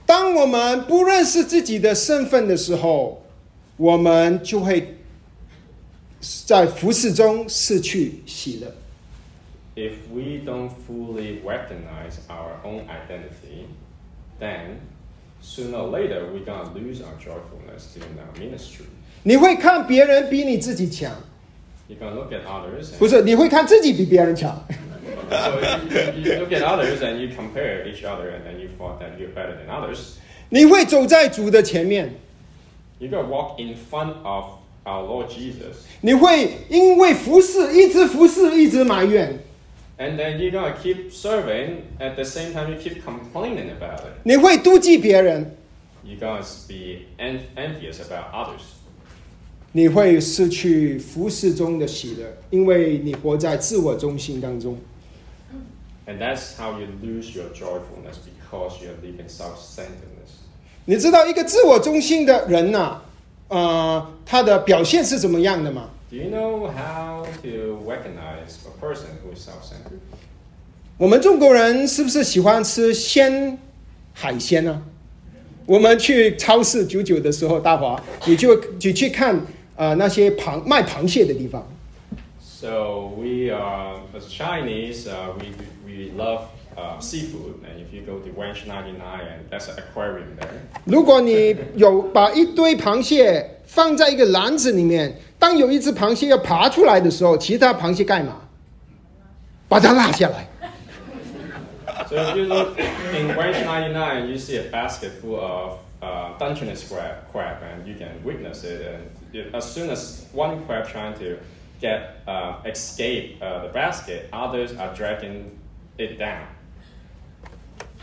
[0.08, 3.24] 当我们不认识自己的身份的时候，
[3.78, 4.98] 我们就会
[6.48, 8.74] 在服侍中失去喜乐。
[9.75, 13.67] If we don't fully recognize our own identity,
[14.41, 14.81] then
[15.43, 18.87] sooner or later we're gonna lose our joyfulness during our ministry.
[19.23, 21.13] 你会看别人比你自己强，
[21.89, 23.23] You're gonna look at others, 不 and 是？
[23.23, 24.65] 你会看自己比别人强。
[25.29, 28.99] so you, you look at others and you compare each other, and then you thought
[29.01, 30.13] that you're better than others.
[30.49, 32.15] 你会走在主的前面，
[32.99, 34.45] You gotta walk in front of
[34.85, 39.41] our Lord Jesus, 你会因为服侍一直服侍，一直埋怨，
[40.01, 41.83] and then you're gonna keep serving.
[41.99, 44.13] At the same time, you keep complaining about it.
[44.25, 45.57] 你会妒忌别人，
[46.05, 48.63] You're gonna be en- envious about others.
[49.73, 54.79] 你会失去服侍中的喜乐，因为你活在自我中心当中。
[56.07, 60.31] And that's how you lose your joyfulness because you live in self-centeredness.
[60.85, 63.03] 你知道一个自我中心的人呐、
[63.49, 65.91] 呃，他的表现是怎么样的吗？
[66.11, 70.01] Do you know how to recognize a person who is self-centered?
[70.99, 73.59] 我们中国人是不是喜欢吃鲜
[74.15, 74.83] 海鲜呢、
[75.67, 79.39] 我们去超市九九的时候，大华，你就你去看
[79.77, 81.67] 呃那些螃卖螃蟹的地方，
[82.41, 85.53] So we are, as Chinese, uh, we,
[85.85, 87.61] we love uh, seafood.
[87.63, 90.49] And if you go to Ranch 99, and that's an aquarium there.
[90.87, 98.42] 如果你有把一堆螃蟹 放在一个篮子里面，当有一只螃蟹要爬出来的时候，其他螃蟹干嘛？
[99.70, 100.46] 把它拉下来。
[102.10, 107.32] So if you look in Ranch 99, you see a basket full of uh, Dungeness crab,
[107.32, 108.82] crab, and you can witness it.
[108.84, 111.38] And as soon as one crab trying to
[111.80, 115.46] get uh, escape uh, the basket, others are dragging
[115.98, 116.44] it down.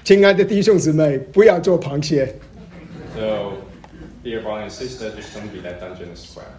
[0.03, 2.37] 亲爱的弟兄姊妹，不要做螃蟹。
[3.15, 3.53] So,
[4.29, 6.53] dear brother and sister, just don't be that Dungeness crab.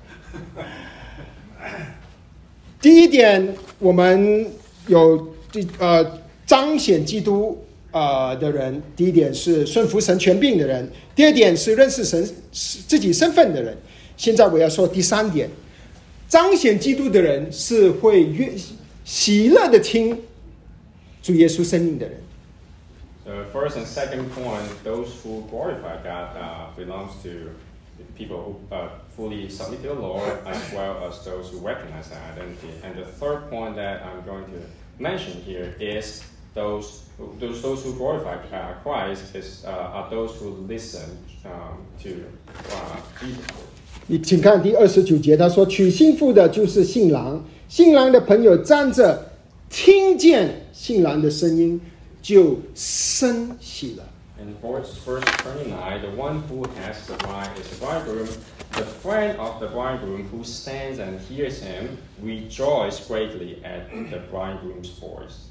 [2.81, 4.47] 第一点，我们
[4.87, 5.35] 有
[5.77, 10.83] 呃彰显基督呃的人；第一点是顺服神权柄的人；
[11.15, 13.77] 第二点是认识神自己身份的人。
[14.17, 15.47] 现在我要说第三点，
[16.27, 18.51] 彰显基督的人是会越
[19.05, 20.17] 喜乐的听
[21.21, 22.17] 主耶稣生命的人。
[23.28, 27.50] So, first and second point, those who glorify God uh, belongs to
[28.16, 32.20] people who uh, fully submit to the Lord, as well as those who recognize their
[32.32, 32.74] identity.
[32.82, 34.60] And the third point that I'm going to
[34.98, 36.22] mention here is
[36.54, 41.78] those who, those, those who glorify uh, Christ is, uh, are those who listen um,
[42.02, 42.26] to
[42.70, 43.44] uh, Jesus.
[44.06, 49.30] 你请看第二十九节，他说：“娶新妇的就是新郎，新郎的朋友站着，
[49.70, 51.80] 听见新郎的声音，
[52.21, 54.03] 就生喜了。
[54.39, 58.29] In verse, verse 29, the one who has the bride is the bridegroom.
[58.71, 64.91] The friend of the bridegroom who stands and hears him rejoices greatly at the bridegroom's
[64.99, 65.49] voice.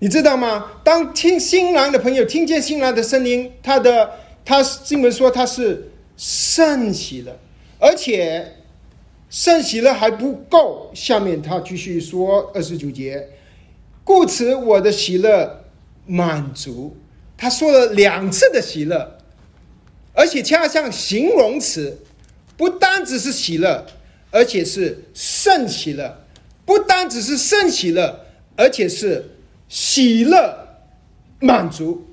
[0.00, 0.72] 你知道吗？
[0.84, 7.38] 当听新郎的朋友听见新郎的声音，他的他经文说他是圣喜了，
[7.78, 8.56] 而且
[9.30, 10.90] 圣喜了还不够。
[10.94, 13.30] 下面他继续说二十九节，
[14.04, 15.64] 故此我的喜乐
[16.08, 16.96] 满足。
[17.36, 19.18] 他说了两次的喜乐，
[20.12, 21.98] 而且恰像形容词，
[22.56, 23.86] 不单只是喜乐，
[24.32, 26.16] 而且是圣喜乐；
[26.64, 29.30] 不单只是圣喜乐，而且是
[29.68, 30.80] 喜乐
[31.38, 32.04] 满足。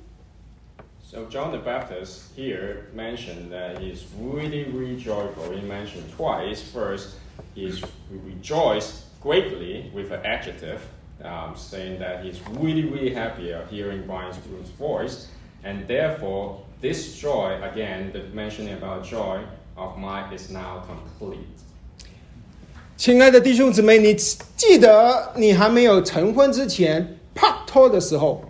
[1.10, 5.50] So John the Baptist here mentioned that he's really, really joyful.
[5.50, 6.60] He mentioned twice.
[6.60, 7.14] First,
[7.54, 7.80] he's
[8.10, 10.80] rejoiced greatly with an adjective,
[11.26, 15.26] um, saying that he's really, really happy of hearing bridegroom's voice.
[15.64, 19.40] And therefore, this joy, again, the mentioning about joy
[19.76, 21.40] of mine is now complete.
[22.96, 28.42] 亲爱的弟兄姊妹，你记得你还没有成婚之前拍拖的时候，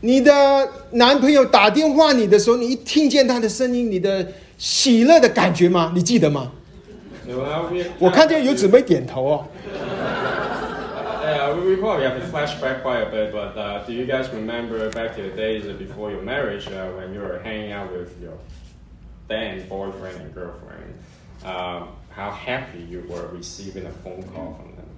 [0.00, 4.26] 你的男朋友打电话你的时候，你一听见他的声音，你的
[4.58, 5.92] 喜乐的感觉吗？
[5.94, 6.52] 你记得吗
[7.98, 9.46] 我看见有姊妹点头哦。
[11.55, 14.89] Yeah, we, we probably have to flashback quite a bit, but uh, do you guys remember
[14.89, 18.33] back to the days before your marriage uh, when you were hanging out with your
[19.29, 20.93] then boyfriend and girlfriend?
[21.45, 24.89] Um, how happy you were receiving a phone call from them?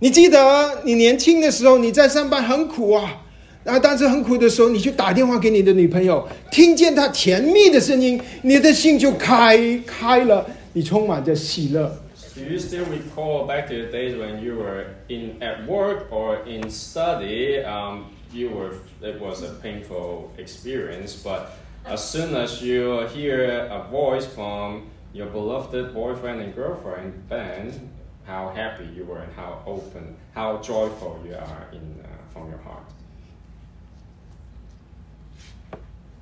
[0.00, 3.22] 你记得你年轻的时候，你在上班很苦啊，
[3.62, 9.56] 然后但是很苦的时候，你就打电话给你的女朋友，听见她甜蜜的声音，你的心就开
[9.86, 11.96] 开了，你充满着喜乐。
[12.34, 16.38] Do you still recall back to the days when you were in at work or
[16.46, 17.62] in study?
[17.64, 23.88] Um, you were it was a painful experience, but as soon as you hear a
[23.90, 27.90] voice from your beloved boyfriend and girlfriend, then
[28.24, 32.58] how happy you were and how open, how joyful you are in uh, from your
[32.58, 32.84] heart.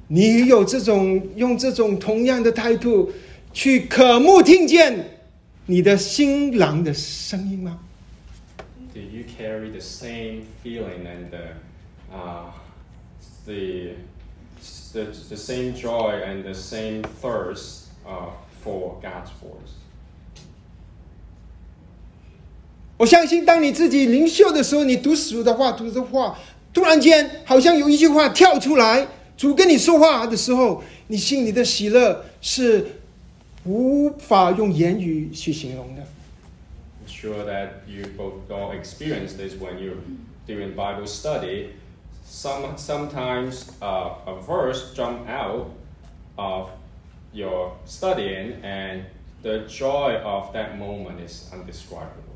[0.06, 3.10] 你有这种用这种同样的态度
[3.52, 5.04] 去渴慕听见
[5.69, 7.79] 你的新郎的声音吗
[8.91, 11.53] ？Do you carry the same feeling and the,
[12.11, 12.49] uh,
[13.45, 13.93] the,
[14.93, 18.31] the, the same joy and the same thirst uh,
[18.63, 19.75] for God's voice?
[22.97, 26.35] 我相信，当你自己灵修的时候，你读主的话，读的话，
[26.73, 29.07] 突然间好像有一句话跳出来，
[29.37, 32.98] 主跟你说话的时候，你心里的喜乐是
[33.64, 36.02] 无法用言语去形容的。
[36.02, 39.96] I'm sure that you both all experience this when you're
[40.46, 41.70] doing Bible study.
[42.26, 45.68] Some, sometimes uh, a verse jump out
[46.36, 46.70] of
[47.32, 49.04] your studying and
[49.42, 52.34] the joy of that moment is undescribable.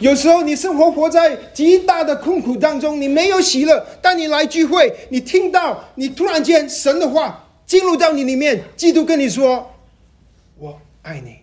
[0.00, 3.84] 有时候你生活活在极大的困苦当中，你没有喜乐。
[4.02, 11.36] 当你来聚会，你听到你突然间神的话 进入到你里面，基督跟你说：“我爱你。”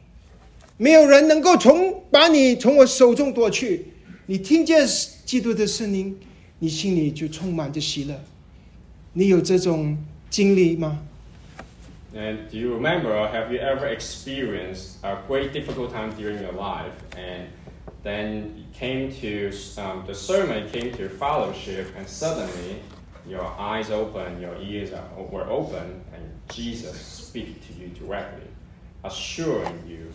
[0.78, 3.94] 没有人能够从把你从我手中夺去。
[4.26, 4.86] 你听见
[5.24, 6.20] 基督的声音，
[6.60, 8.20] 你心里就充满着喜乐。
[9.14, 9.98] 你有这种
[10.30, 11.00] 经历吗？
[12.14, 16.54] And do you remember, or have you ever experienced a great difficult time during your
[16.54, 17.48] life, and
[18.06, 19.52] then you came to
[19.82, 22.78] um, the sermon, came to fellowship, and suddenly
[23.28, 26.09] your eyes open, your ears are, were open, and
[26.50, 28.48] Jesus speak to you directly,
[29.04, 30.12] assuring you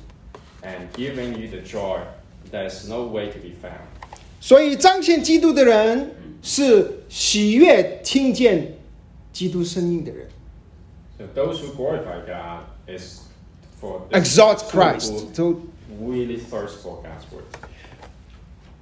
[0.62, 2.01] and giving you the joy
[2.51, 3.86] that is no way to be found.
[4.40, 8.78] 所以彰显基督的人是喜悦听见
[9.32, 10.28] 基督声音的人。
[11.18, 13.20] So those who glorify God is
[13.80, 15.12] for the Exalt people Christ.
[15.12, 15.61] who 就
[16.01, 17.44] really thirst for God's word.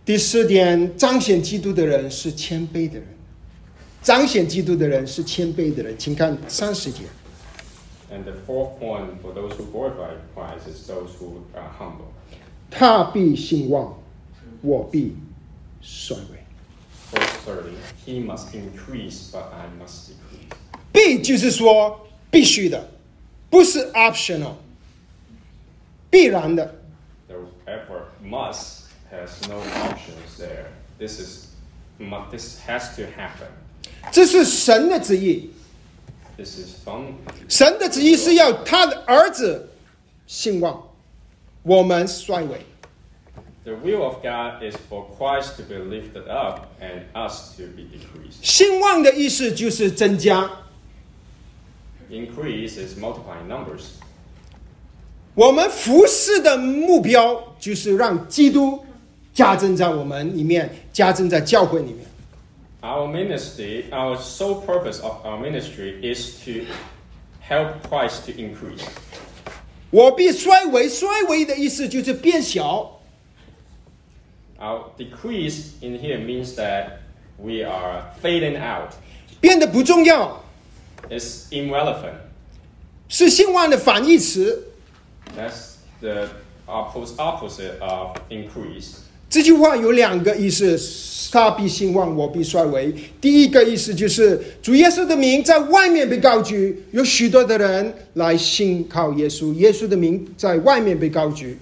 [0.04, 3.08] 第四点，彰显基督的人是谦卑的人。
[4.00, 7.00] 彰显基督的人是谦卑的人，请看三十节。
[8.12, 12.06] And the fourth point for those who glorify Christ is those who are humble.
[12.70, 13.98] 他必兴旺，
[14.62, 15.14] 我必
[15.82, 16.38] 衰微。
[17.12, 17.72] Verse 30
[18.06, 20.56] He must increase, but I must decrease.
[20.92, 22.88] 必就是说必须的，
[23.50, 24.54] 不是 optional，
[26.10, 26.74] 必然的。
[27.28, 30.66] The effort must has no options there.
[30.98, 31.46] This is
[31.98, 33.48] mu- this has to happen.
[34.10, 35.50] 这是神的旨意。
[36.35, 37.13] This is from
[37.47, 39.69] 神的旨意是要他的儿子
[40.25, 40.81] 兴旺，
[41.61, 42.65] 我们衰微。
[43.63, 48.39] the will of God is for Christ to be lifted up and us to be decreased.
[48.41, 50.49] 兴旺的意思就是增加。
[52.09, 53.83] Increase is multiplying numbers.
[55.35, 58.85] 我们服侍的目标就是让基督
[59.33, 62.05] 加增在我们里面，加增在教会里面。
[62.82, 66.64] Our ministry, our sole purpose of our ministry is to
[67.40, 68.84] help Christ to increase.
[69.90, 73.00] 我必衰微，衰微的意思就是变小。
[74.60, 76.98] Our decrease in here means that
[77.38, 78.92] we are fading out.
[79.40, 80.42] 变得不重要，
[81.08, 82.14] It's irrelevant.
[83.08, 84.68] 是兴旺的反义词。
[85.36, 86.28] That's the
[86.66, 88.98] oppos- opposite of increase.
[89.32, 90.78] 这句话有两个意思：
[91.30, 92.94] 他必兴旺，我必衰微。
[93.20, 101.58] 第一个意思就是主耶稣的名在外面被高举，有许多的人来信靠耶稣，耶稣的名在外面被高举。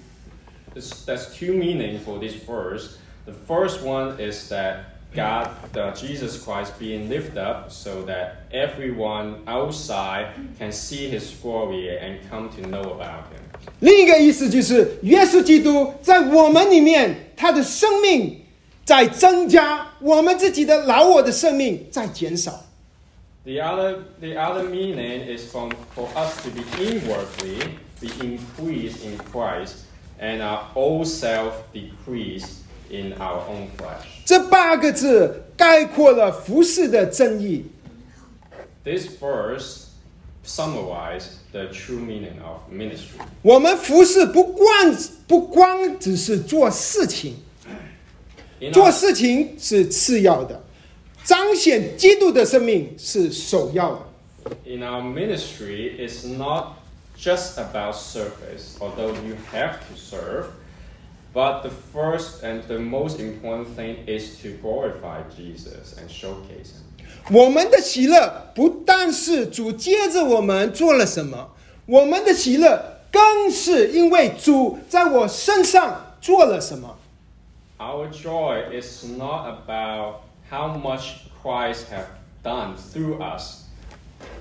[0.73, 2.97] This, that's two meaning for this verse.
[3.25, 9.37] The first one is that God, the Jesus Christ, being lifted up so that everyone
[9.45, 10.27] outside
[10.59, 13.40] can see His glory and come to know about Him.
[13.80, 18.40] 另一个意思就是，耶稣基督在我们里面，他的生命
[18.84, 22.64] 在增加，我们自己的老我的生命在减少。
[23.44, 27.58] The other, the other meaning is from for us to be inwardly
[28.00, 29.78] be increased in Christ,
[30.20, 34.06] and our old self decrease in our own flesh.
[34.24, 37.64] 这八个字概括了服侍的真意。
[38.84, 39.86] This verse
[40.43, 43.19] summarizes the true meaning of ministry.
[43.41, 44.67] 我们服侍不光
[45.27, 47.35] 不光只是做事情，
[48.59, 50.63] In 做 our, 事情是次要的，
[51.23, 54.07] 彰显基督的生命是首要的。
[54.65, 56.77] in our ministry, it's not
[57.17, 60.45] just about service, although you have to serve.
[61.33, 66.90] But the first and the most important thing is to glorify Jesus and showcase Him.
[67.30, 71.50] 我们的喜乐不但是主接着我们做了什么，
[71.86, 76.96] 我们的喜乐更是因为主在我身上做了什么。
[77.78, 82.06] Our joy is not about how much Christ have
[82.42, 83.62] done through us,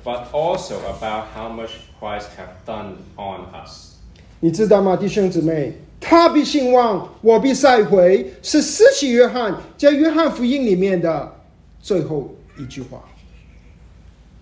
[0.03, 3.95] but also about how much Christ have done on us.
[4.39, 5.73] 你知道吗，弟兄姊妹？
[5.99, 11.31] 他必兴旺，我必赛回，是施洗约翰在约翰福音里面的
[11.79, 13.03] 最后一句话。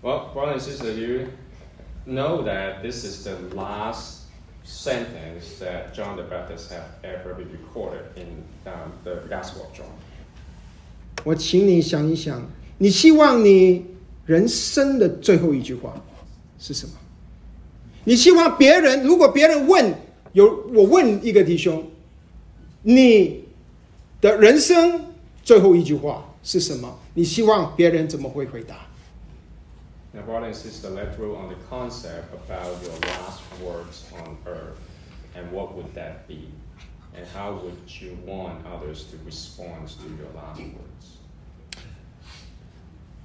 [0.02, 1.28] Well, brother and sister, you
[2.06, 4.26] know that this is the last
[4.64, 9.86] sentence that John the Baptist have ever been recorded in um, the Gospel of John.
[11.24, 12.48] 我请你想一想，
[12.78, 13.86] 你希望你
[14.26, 15.94] 人生的最后一句话
[16.58, 16.92] 是什么？
[18.04, 19.94] 你希望别人，如果别人问，
[20.32, 21.90] 有我问一个弟兄，
[22.82, 23.44] 你
[24.22, 25.12] 的人生
[25.42, 26.98] 最后一句话是什么？
[27.14, 28.86] 你希望别人怎么会回答
[30.12, 34.78] ？Now, brother and sister, let's dwell on the concept about your last words on earth,
[35.36, 36.48] and what would that be,
[37.14, 41.18] and how would you want others to respond to your last words?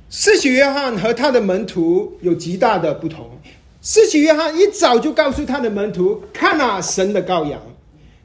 [0.10, 3.40] 四喜约翰和他的门徒有极大的不同。
[3.82, 7.62] 四喜约翰一早就告诉他的门徒：“看啊，神的羔羊。”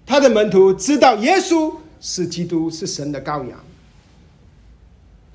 [0.04, 3.58] 他的门徒知道耶稣是基督，是神的羔羊。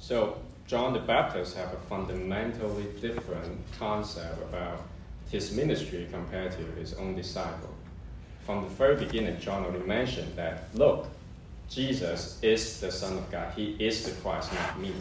[0.08, 0.36] So
[0.68, 4.84] John the Baptist have a fundamentally different concept about
[5.32, 7.74] his ministry compared to his own disciple.
[8.46, 11.08] From the very beginning, John already mentioned that, look,
[11.72, 13.52] Jesus is the Son of God.
[13.56, 14.94] He is the Christ, not me.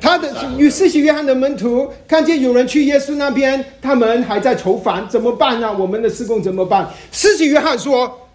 [0.00, 5.72] 他的与施洗约翰的门徒看见有人去耶稣那边，他们还在愁烦，怎么办呢、啊？
[5.72, 6.90] 我们的施工怎么办？
[7.12, 8.30] 施洗约翰说：“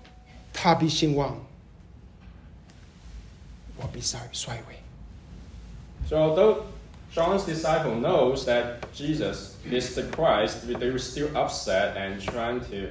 [0.53, 1.35] 他必兴旺，
[3.77, 4.75] 我必衰衰微。”
[6.08, 6.64] So although
[7.14, 12.88] John's disciple knows that Jesus is the Christ, they were still upset and trying to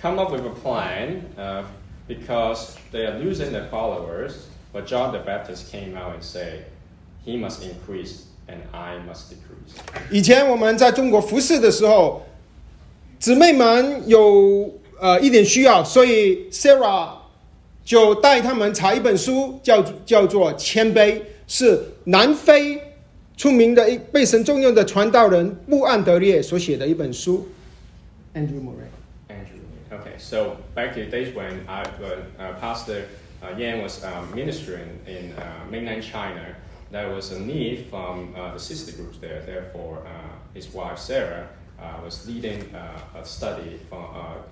[0.00, 1.62] come up with a plan uh,
[2.08, 4.48] because they are losing their followers.
[4.72, 6.64] But John the Baptist came out and said,
[7.24, 9.78] "He must increase and I must decrease."
[10.10, 12.22] 以前我们在中国服侍的时候，
[13.20, 17.10] 姊妹们有呃一点需要，所以 Sarah
[17.84, 21.12] 就带他们查一本书，叫叫做《谦卑》，
[21.46, 22.81] 是 南非
[23.37, 27.47] 出名的一被神重用的传道人慕安德烈所写的一本书
[28.33, 28.89] ，Andrew Murray。
[29.29, 30.17] Andrew, okay.
[30.17, 33.03] So back in the days when I, when uh, Pastor
[33.43, 36.55] uh, Yan was uh, ministering in uh, mainland China,
[36.91, 39.43] there was a need from uh, the sister groups there.
[39.45, 40.09] Therefore, uh,
[40.55, 41.47] his wife Sarah
[42.03, 42.59] was leading
[43.15, 44.03] a study from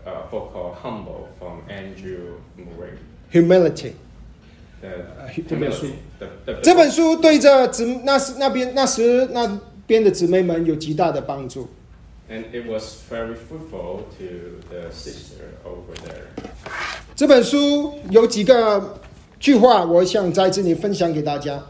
[0.06, 2.98] a book called Humble from Andrew Murray.
[3.32, 3.96] Humility.
[4.82, 4.90] 呃
[5.48, 5.88] 这本书。
[6.62, 11.68] 这本书对着姊那时那边那时那边的姊妹们有极大的帮助。
[12.30, 16.28] and it was very fruitful to the sister over there.
[17.16, 19.00] 这本书有几个
[19.40, 21.64] 句话，我想在这里分享给大家。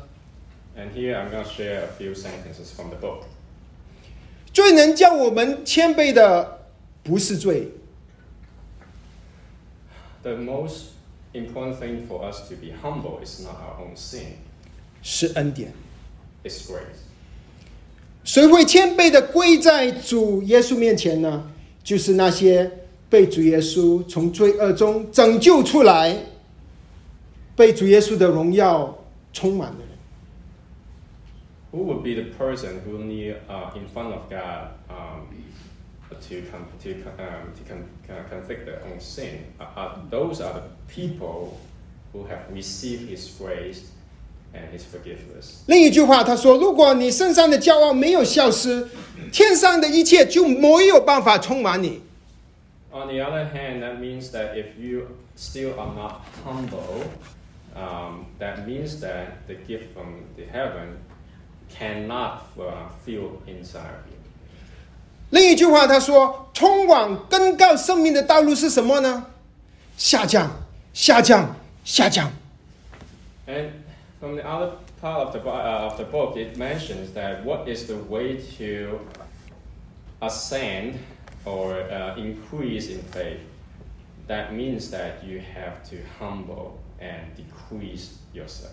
[0.75, 3.23] And here I'm going to share a few sentences from the book.
[4.51, 6.59] 最能叫我们谦卑的，
[7.03, 7.71] 不是罪
[10.23, 10.96] ，The most
[11.32, 14.36] important thing for us to be humble is not our own sin,
[15.02, 15.72] 是恩典。
[16.44, 17.02] it's grace.
[18.24, 21.50] 谁会谦卑的跪在主耶稣面前呢？
[21.82, 22.70] 就是那些
[23.10, 26.16] 被主耶稣从罪恶中拯救出来，
[27.56, 28.98] 被主耶稣的荣耀
[29.32, 29.88] 充满的人。
[31.72, 35.26] Who would be the person who need uh, in front of God um,
[36.10, 39.46] to con- to con- um, to con- con- convict their own sin?
[39.58, 41.58] Uh, uh, those are the people
[42.12, 43.90] who have received His grace
[44.54, 45.62] and His forgiveness.
[45.66, 48.86] 另一句话，他说：“如果你身上的骄傲没有消失，
[49.32, 52.02] 天上的一切就没有办法充满你。
[52.92, 57.04] On the other hand, that means that if you still are not humble,
[57.74, 60.98] um, that means that the gift from the heaven
[61.70, 64.05] cannot uh, fill inside of you.
[65.29, 69.27] 另一句话，他说：“通往更高生命的道路是什么呢？
[69.97, 70.49] 下降，
[70.93, 72.31] 下降，下降。
[73.45, 73.69] And
[74.19, 74.71] from the other
[75.01, 78.37] part of the, bo- uh, of the book, it mentions that what is the way
[78.57, 78.99] to
[80.21, 80.93] ascend
[81.43, 83.39] or uh, increase in faith?
[84.27, 88.71] That means that you have to humble and decrease yourself.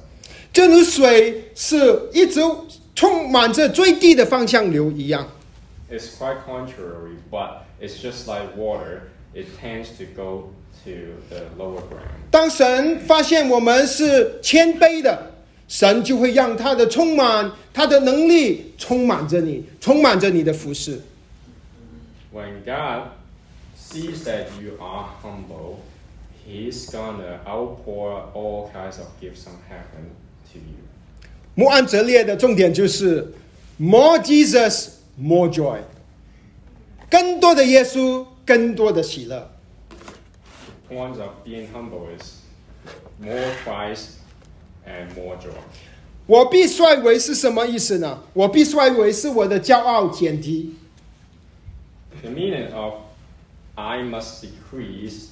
[0.53, 2.41] 正如水是一直
[2.95, 5.29] 充满着最低的方向流一样。
[5.91, 9.03] It's quite contrary, but it's just like water.
[9.35, 10.51] It tends to go
[10.85, 10.91] to
[11.29, 12.09] the lower ground.
[12.31, 15.33] 当神发现我们是谦卑的，
[15.69, 21.01] 神就会让他的充满，他的能力充满着你，充满着你的服侍。
[22.33, 23.11] When God
[23.77, 25.77] sees that you are humble,
[26.47, 30.11] He's gonna outpour all kinds of gifts from heaven
[30.53, 30.79] to you.
[31.55, 33.33] 慕安德烈的重点就是
[33.79, 34.89] ，More Jesus
[35.20, 35.80] more joy，
[37.10, 39.52] 更多的耶稣，更多的喜乐。
[40.88, 42.40] The point of being humble is
[43.20, 44.18] more Christ
[44.86, 45.54] and more joy.
[46.26, 48.24] 我必衰微是什么意思呢？
[48.34, 50.76] 我必衰微是我的骄傲减低，
[52.22, 52.94] The meaning of
[53.76, 55.30] I must decrease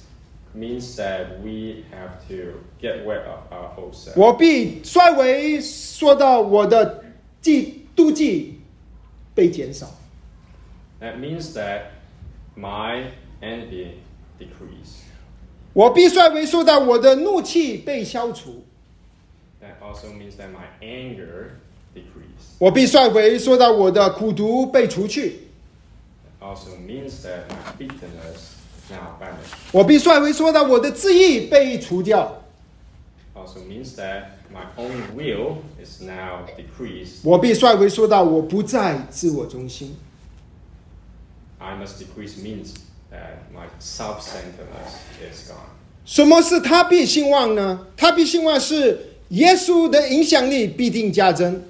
[0.56, 4.14] means that we have to get rid of our old self.
[4.16, 7.04] 我必衰微说到我的
[7.42, 8.51] 嫉妒忌
[9.35, 9.87] 被减少。
[10.99, 11.81] That means that
[12.55, 13.11] my
[13.41, 13.95] envy
[14.39, 15.03] decrease.
[15.73, 18.63] 我必衰微说到我的怒气被消除。
[19.61, 21.51] That also means that my anger
[21.95, 22.57] decrease.
[22.59, 25.39] 我必衰微说到我的苦毒被除去。
[26.39, 28.53] That also means that my bitterness
[28.89, 29.55] now vanished.
[29.71, 32.43] 我必衰微说到我的自义被除掉。
[33.33, 37.20] Also means that my own will is now decreased.
[37.22, 39.96] 我必衰微说到我不再自我中心。
[41.58, 42.74] I must decrease means
[43.10, 45.56] that my self-centeredness is gone.
[46.04, 47.86] 什么是他必兴旺呢？
[47.96, 51.62] 他必兴旺是耶稣的影响力必定加增。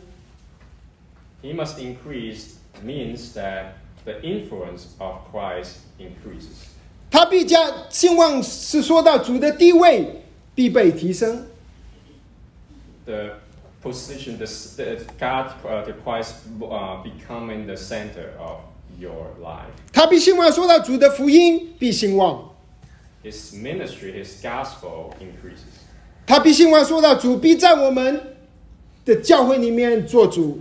[1.43, 3.73] He must increase means that
[4.05, 6.69] the influence of Christ increases.
[7.11, 10.23] 他必加兴旺是说到主的地位
[10.55, 11.47] 必被提升。
[13.07, 13.35] The
[13.81, 14.47] position, the,
[14.77, 18.61] the God, uh, the Christ uh, becoming the center of
[18.99, 19.71] your life.
[19.93, 22.51] 他必兴旺说到主的福音必兴旺。
[23.23, 25.87] His ministry, his gospel increases.
[26.27, 28.37] 他必兴旺说到主必在我们
[29.05, 30.61] 的教会里面做主。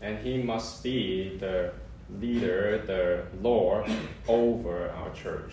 [0.00, 1.72] And he must be the
[2.20, 3.84] leader, the Lord
[4.26, 5.52] over our church.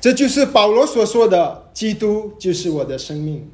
[0.00, 3.50] 这就是保罗所说的：“基督就是我的生命。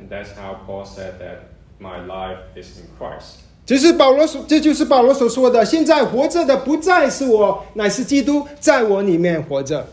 [0.00, 1.48] And that's how Paul said that
[1.80, 3.40] my life is in Christ.
[3.64, 9.86] ”这是保罗所，这就是保罗所说的：“现在活着的不再是我，乃是基督在我里面活着。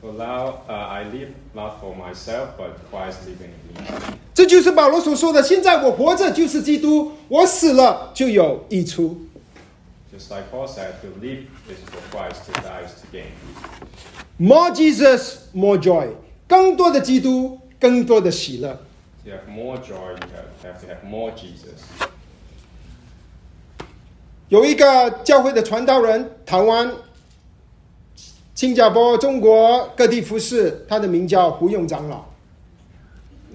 [0.00, 4.16] For now, uh, I live not for myself, but Christ living in me.
[4.32, 9.22] ”这就是保罗所说的：“现在我活着就是基督，我死了就有益处。
[10.16, 13.32] Just like Paul said, to live is for Christ, to die is to gain.
[14.38, 16.10] ”More Jesus, more joy，
[16.46, 18.78] 更多的基督，更多的喜乐。
[19.23, 21.83] To have more joy, you have to have more Jesus.
[24.49, 26.91] 有一个教会的传道人，台湾、
[28.55, 32.30] 新加坡、中国各地服侍，他的名叫胡勇长老。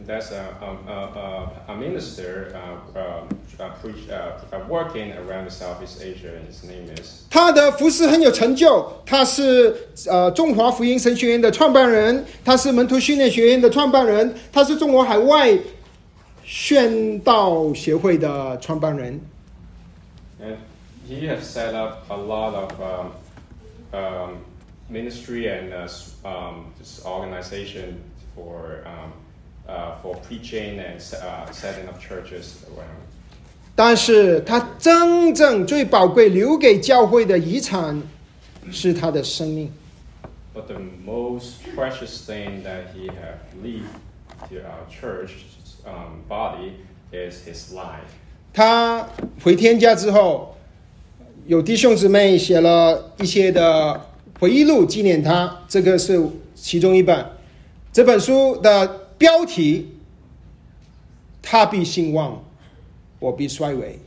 [0.06, 3.28] that's a, a, a, a minister uh, um,
[3.58, 6.38] uh, preach, uh, working around Southeast Asia.
[6.46, 7.24] His name is.
[7.30, 9.74] 他的服侍很有成就，他是
[10.08, 15.58] 呃中华福音神学院的创办人，他是门徒训练学院的创办人，他是中国海外
[16.44, 19.20] 宣道协会的创办人。
[20.40, 20.56] And
[21.08, 23.12] he has set up a lot of um,
[23.92, 24.38] um,
[24.88, 25.88] ministry and uh,
[26.24, 26.66] um,
[27.04, 28.02] organization
[28.34, 29.12] for um,
[30.02, 33.04] for preaching and uh, setting up churches around.
[33.74, 38.02] 但是他真正最宝贵留给教会的遗产
[38.70, 39.70] 是他的生命。
[40.54, 43.84] But the most precious thing that he have leave
[44.48, 45.32] to our church
[45.84, 46.72] um, body
[47.12, 48.08] is his life.
[48.54, 49.06] 他
[49.44, 50.56] 回天家之后，
[51.46, 54.08] 有弟兄姊妹写了一些的
[54.40, 57.26] 回忆录纪念他，这个是其中一本。
[57.92, 59.97] 这本书的标题：
[61.41, 62.43] 他必兴旺，
[63.19, 63.99] 我必衰微。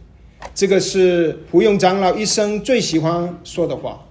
[0.54, 4.06] 这个是胡勇长老一生最喜欢说的话。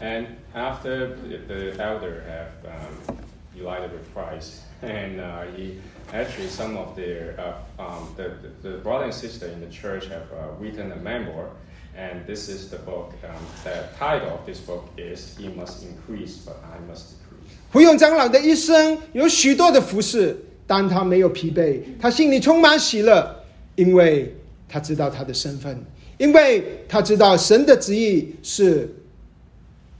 [0.00, 3.16] And after the, the elder have um,
[3.54, 5.80] united with Christ, and uh, he
[6.12, 10.08] actually some of their uh, um, the, the, the brother and sister in the church
[10.08, 11.50] have uh, written a memoir,
[11.94, 13.12] And this is the book.
[13.22, 17.25] Um, the title of this book is "He must increase, but I must decrease."
[17.71, 23.43] 胡永长老的一生有许多的服饰，但他没有疲惫，他心里充满喜乐，
[23.75, 24.35] 因为
[24.69, 25.83] 他知道他的身份，
[26.17, 28.93] 因为他知道神的旨意是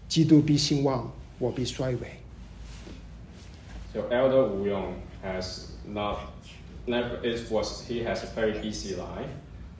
[0.08, 2.00] 基督必兴旺，我必衰微。
[3.94, 4.94] So Elder Wu Yong
[5.24, 6.20] has not
[6.86, 9.30] never it was he has a very busy life,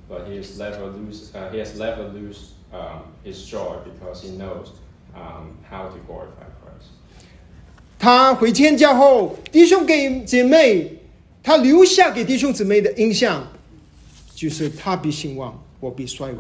[0.10, 4.38] but he has never lose uh, he has never lose um, his joy because he
[4.38, 4.72] knows
[5.16, 6.90] um, how to glorify Christ.
[8.08, 10.94] 他回天家后，弟兄给姐妹，
[11.44, 13.46] 他留下给弟兄姊妹的印象，
[14.34, 16.38] 就是他必兴旺，我必衰微。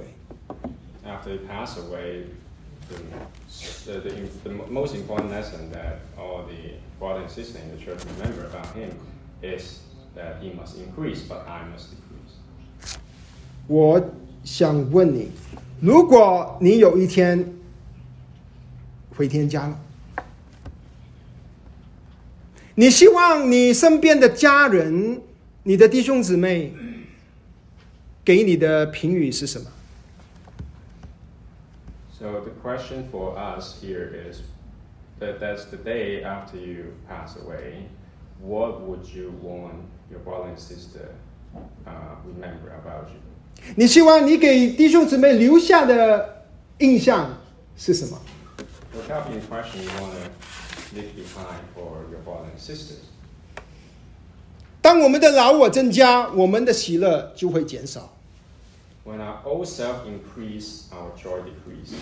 [1.05, 2.23] After he passed away,
[2.87, 2.95] the,
[3.85, 4.11] the, the,
[4.45, 8.67] the most important lesson that all the brothers and sisters in the church remember about
[8.73, 8.91] him
[9.41, 9.81] is
[10.15, 12.95] that he must increase, but I must decrease.
[13.67, 14.01] 我
[14.45, 15.31] 想问你，
[15.81, 17.45] 如果你有一天
[19.17, 19.77] 回天家了，
[22.79, 25.19] 你希望你身边的家人、
[25.63, 26.71] 你的弟兄姊妹
[28.23, 29.65] 给你的评语是什么
[32.19, 34.41] ？So the question for us here is
[35.19, 37.87] that that's the day after you pass away.
[38.39, 41.15] What would you want your brother and sister
[41.87, 43.73] uh, remember about you?
[43.75, 46.45] 你希望你给弟兄姊妹留下的
[46.77, 47.35] 印象
[47.75, 48.21] 是什么
[48.93, 50.56] ？What kind of impression you want to
[50.94, 53.04] leave behind for your brother and sisters?
[54.80, 58.12] 当我们的老我增加，我们的喜乐就会减少。
[59.04, 61.94] When our old self increase, our joy decrease.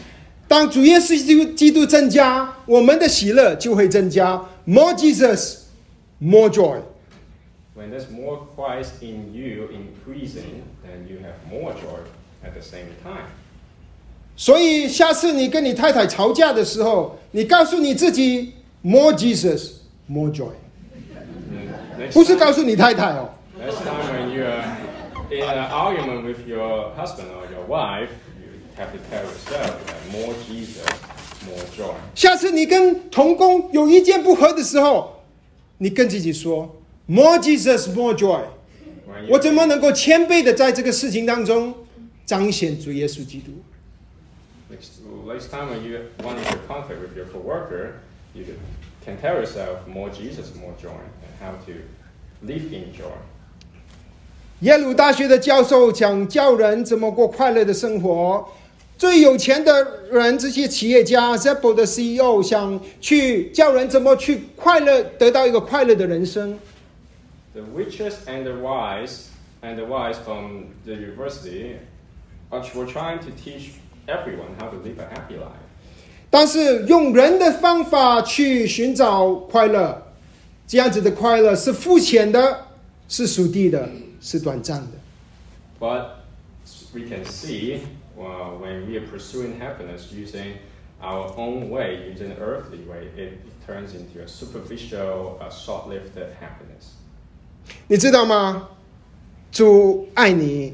[0.49, 4.49] 当主耶稣基督基督增加，我们的喜乐就会增加。
[4.65, 5.67] More Jesus,
[6.19, 6.83] more joy。
[7.77, 12.01] When there's more Christ in you increasing, then you have more joy
[12.45, 13.29] at the same time.
[14.37, 18.55] 所以下次你跟你太太吵架的时候，你告诉你自己
[18.85, 20.53] More Jesus, more joy，
[21.99, 23.31] Next 不是 time- 告诉你太太哦。
[23.59, 24.65] Next time when you're
[25.31, 28.09] in an argument with your husband or your wife,
[28.41, 30.87] you have to tell yourself that more Jesus,
[31.47, 31.95] more joy.
[32.15, 35.23] 下次你跟同工有意见不合的时候，
[35.79, 36.75] 你跟自己说
[37.07, 38.45] More Jesus, more joy。
[39.07, 41.75] When 我 you, 怎么能够谦卑的在这个事情当中
[42.25, 43.51] 彰显主耶稣基督？
[44.71, 47.95] next, next time when you want to conflict with your coworker,
[48.35, 48.45] you
[49.05, 51.73] can tell yourself more Jesus, more joy, and how to
[52.43, 53.17] live in joy.
[54.61, 58.47] 耶鲁大学的教授讲教人怎么过快乐的生活。
[58.99, 66.59] 最有钱的人，这些企业家 z a p p o 的 CEO 想去教人怎么去快乐，得到一个快乐的人生。
[67.55, 69.29] The richest and the wise
[69.63, 71.77] and the wise from the university
[72.51, 73.71] are were trying to teach
[74.07, 75.64] everyone how to live a happy life.
[76.36, 80.06] 但是用人的方法去寻找快乐，
[80.68, 82.66] 这样子的快乐是肤浅的，
[83.08, 84.88] 是属地的，是短暂的。
[85.80, 86.08] But
[86.94, 87.80] we can see
[88.18, 90.58] well, when we are pursuing happiness using
[91.02, 96.98] our own way, using the earthly way, it turns into a superficial, uh, short-lived happiness.
[97.88, 98.72] 你知道吗？
[99.54, 100.74] 主爱你。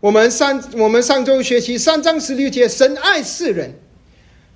[0.00, 3.74] 我们上我们上周学习三章十六节，神爱世人，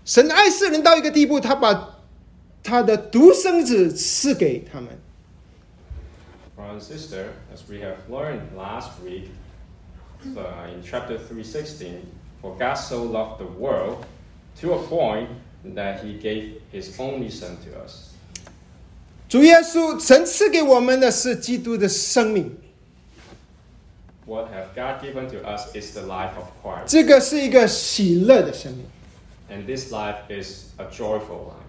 [0.05, 1.99] 神爱世人到一个地步，他把
[2.64, 4.89] 他的独生子赐给他们。
[6.55, 9.30] Brother and sister, as we have learned last week
[10.36, 12.05] uh, in chapter 316,
[12.41, 14.05] for God so loved the world
[14.62, 15.30] to a point
[15.76, 18.09] that he gave his only son to us.
[19.30, 22.57] 主耶稣，神赐给我们的是基督的生命，
[24.26, 26.88] What have God given to us is the life of Christ.
[26.88, 28.86] 这个是一个喜乐的生命。
[29.49, 31.68] And this life is a joyful life.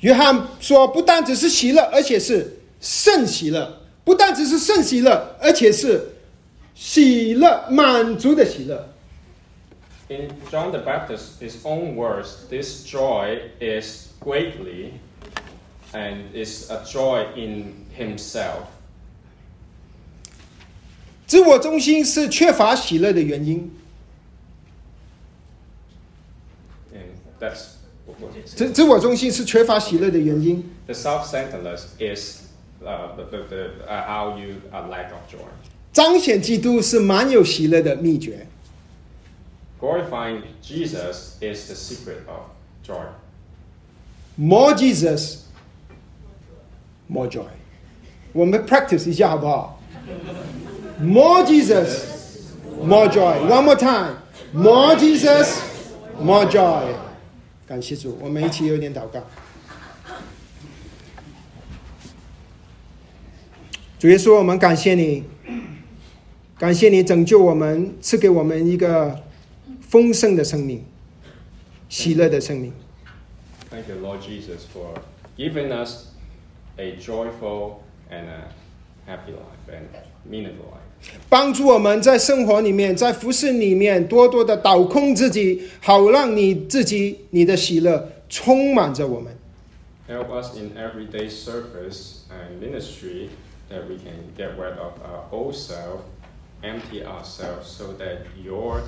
[0.00, 6.16] 约翰说，不单只是喜乐，而且是圣喜乐；不单只是圣喜乐，而且是
[6.74, 8.88] 喜乐满足的喜乐。
[10.08, 14.94] In John the Baptist, his own words, this joy is greatly
[15.94, 18.66] and is a joy in himself.
[21.26, 23.70] 自我中心是缺乏喜乐的原因。
[27.40, 30.62] that's what what- 自自我中心是缺乏喜乐的原因。
[30.86, 32.42] the self-centeredness is
[32.82, 35.38] uh, the, the, the, uh, how you uh, lack of joy.
[35.92, 38.46] 彰显基督是满有喜乐的秘诀。
[39.80, 42.50] Glorifying Jesus is the secret of
[42.86, 43.04] joy.
[44.36, 45.40] More Jesus,
[47.08, 47.44] more joy。
[48.32, 49.78] 我们 practice 一下好不好？
[51.00, 52.04] More Jesus,
[52.82, 53.40] more joy.
[53.48, 54.16] One more time.
[54.54, 55.58] more Jesus,
[56.20, 56.94] more joy。
[57.67, 59.21] 感谢主，我们一起有点祷告。
[63.99, 65.23] 主耶稣，我们感谢你，
[66.57, 69.23] 感谢你拯救我们，赐给我们一个
[69.81, 70.85] 丰盛的生命，
[71.89, 72.71] 喜乐的生命。
[73.69, 75.01] Thank you, Lord Jesus, for
[75.35, 76.05] giving us
[76.77, 78.53] a joyful and a
[79.05, 79.87] happy life and
[80.23, 80.76] meaningful life.
[81.29, 89.35] 帮助我们在生活里面，在服饰里面多多的倒空自己，好让你自己、你的喜乐充满着我们。
[90.07, 93.27] Help us in everyday service and ministry
[93.69, 95.99] that we can get rid of our old self,
[96.61, 98.83] empty ourselves, so that your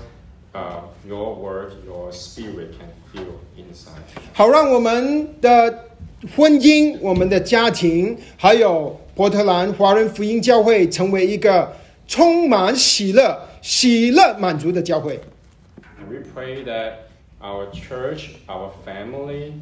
[0.54, 4.00] uh, your word, your spirit can fill inside.
[4.34, 5.90] 好让我们的
[6.36, 11.74] 婚姻、我们的家庭，还有波特兰华人福音教会，成为一个
[12.09, 15.21] 充满喜乐、喜乐满足的教会。
[15.99, 17.09] And we pray that
[17.41, 19.53] our church, our family,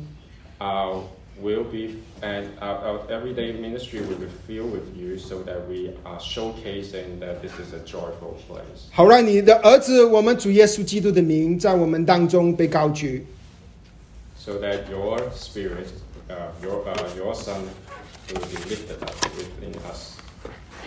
[0.58, 1.02] uh,
[1.40, 5.90] will be, and our, our everyday ministry will be filled with you so that we
[6.04, 8.90] are showcasing that this is a joyful place.
[8.92, 13.26] 好让你的儿子，我们主耶稣基督的名，在我们当中被高举。
[14.36, 15.86] so that your spirit,
[16.28, 17.62] uh, your, uh, your son
[18.28, 20.15] will be lifted up within us.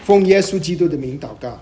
[0.05, 1.59] 奉耶稣基督的名祷告。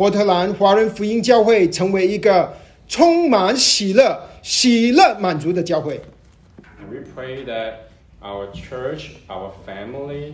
[0.00, 2.50] 波特兰华人福音教会成为一个
[2.88, 6.01] 充满喜乐、喜乐满足的教会。
[6.79, 7.89] And we pray that
[8.21, 10.33] our church, our family,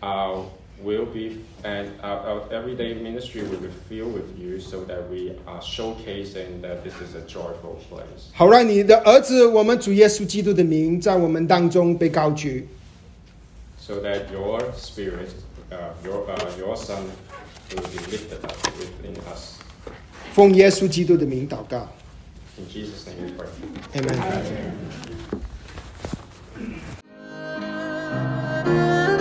[0.00, 0.42] uh,
[0.82, 5.32] will be, and our, our everyday ministry will be filled with you so that we
[5.46, 8.30] are showcasing that this is a joyful place.
[8.34, 12.66] 好让你的儿子，我们主耶稣基督的名，在我们当中被高举。
[13.78, 15.28] So that your spirit,
[15.70, 17.04] uh, your, uh, your son
[17.70, 19.60] will be lifted up within us.
[20.32, 21.88] 奉耶稣基督的名祷告
[22.59, 23.47] in Jesus' name we pray.
[23.95, 24.19] Amen.
[28.67, 29.18] Amen.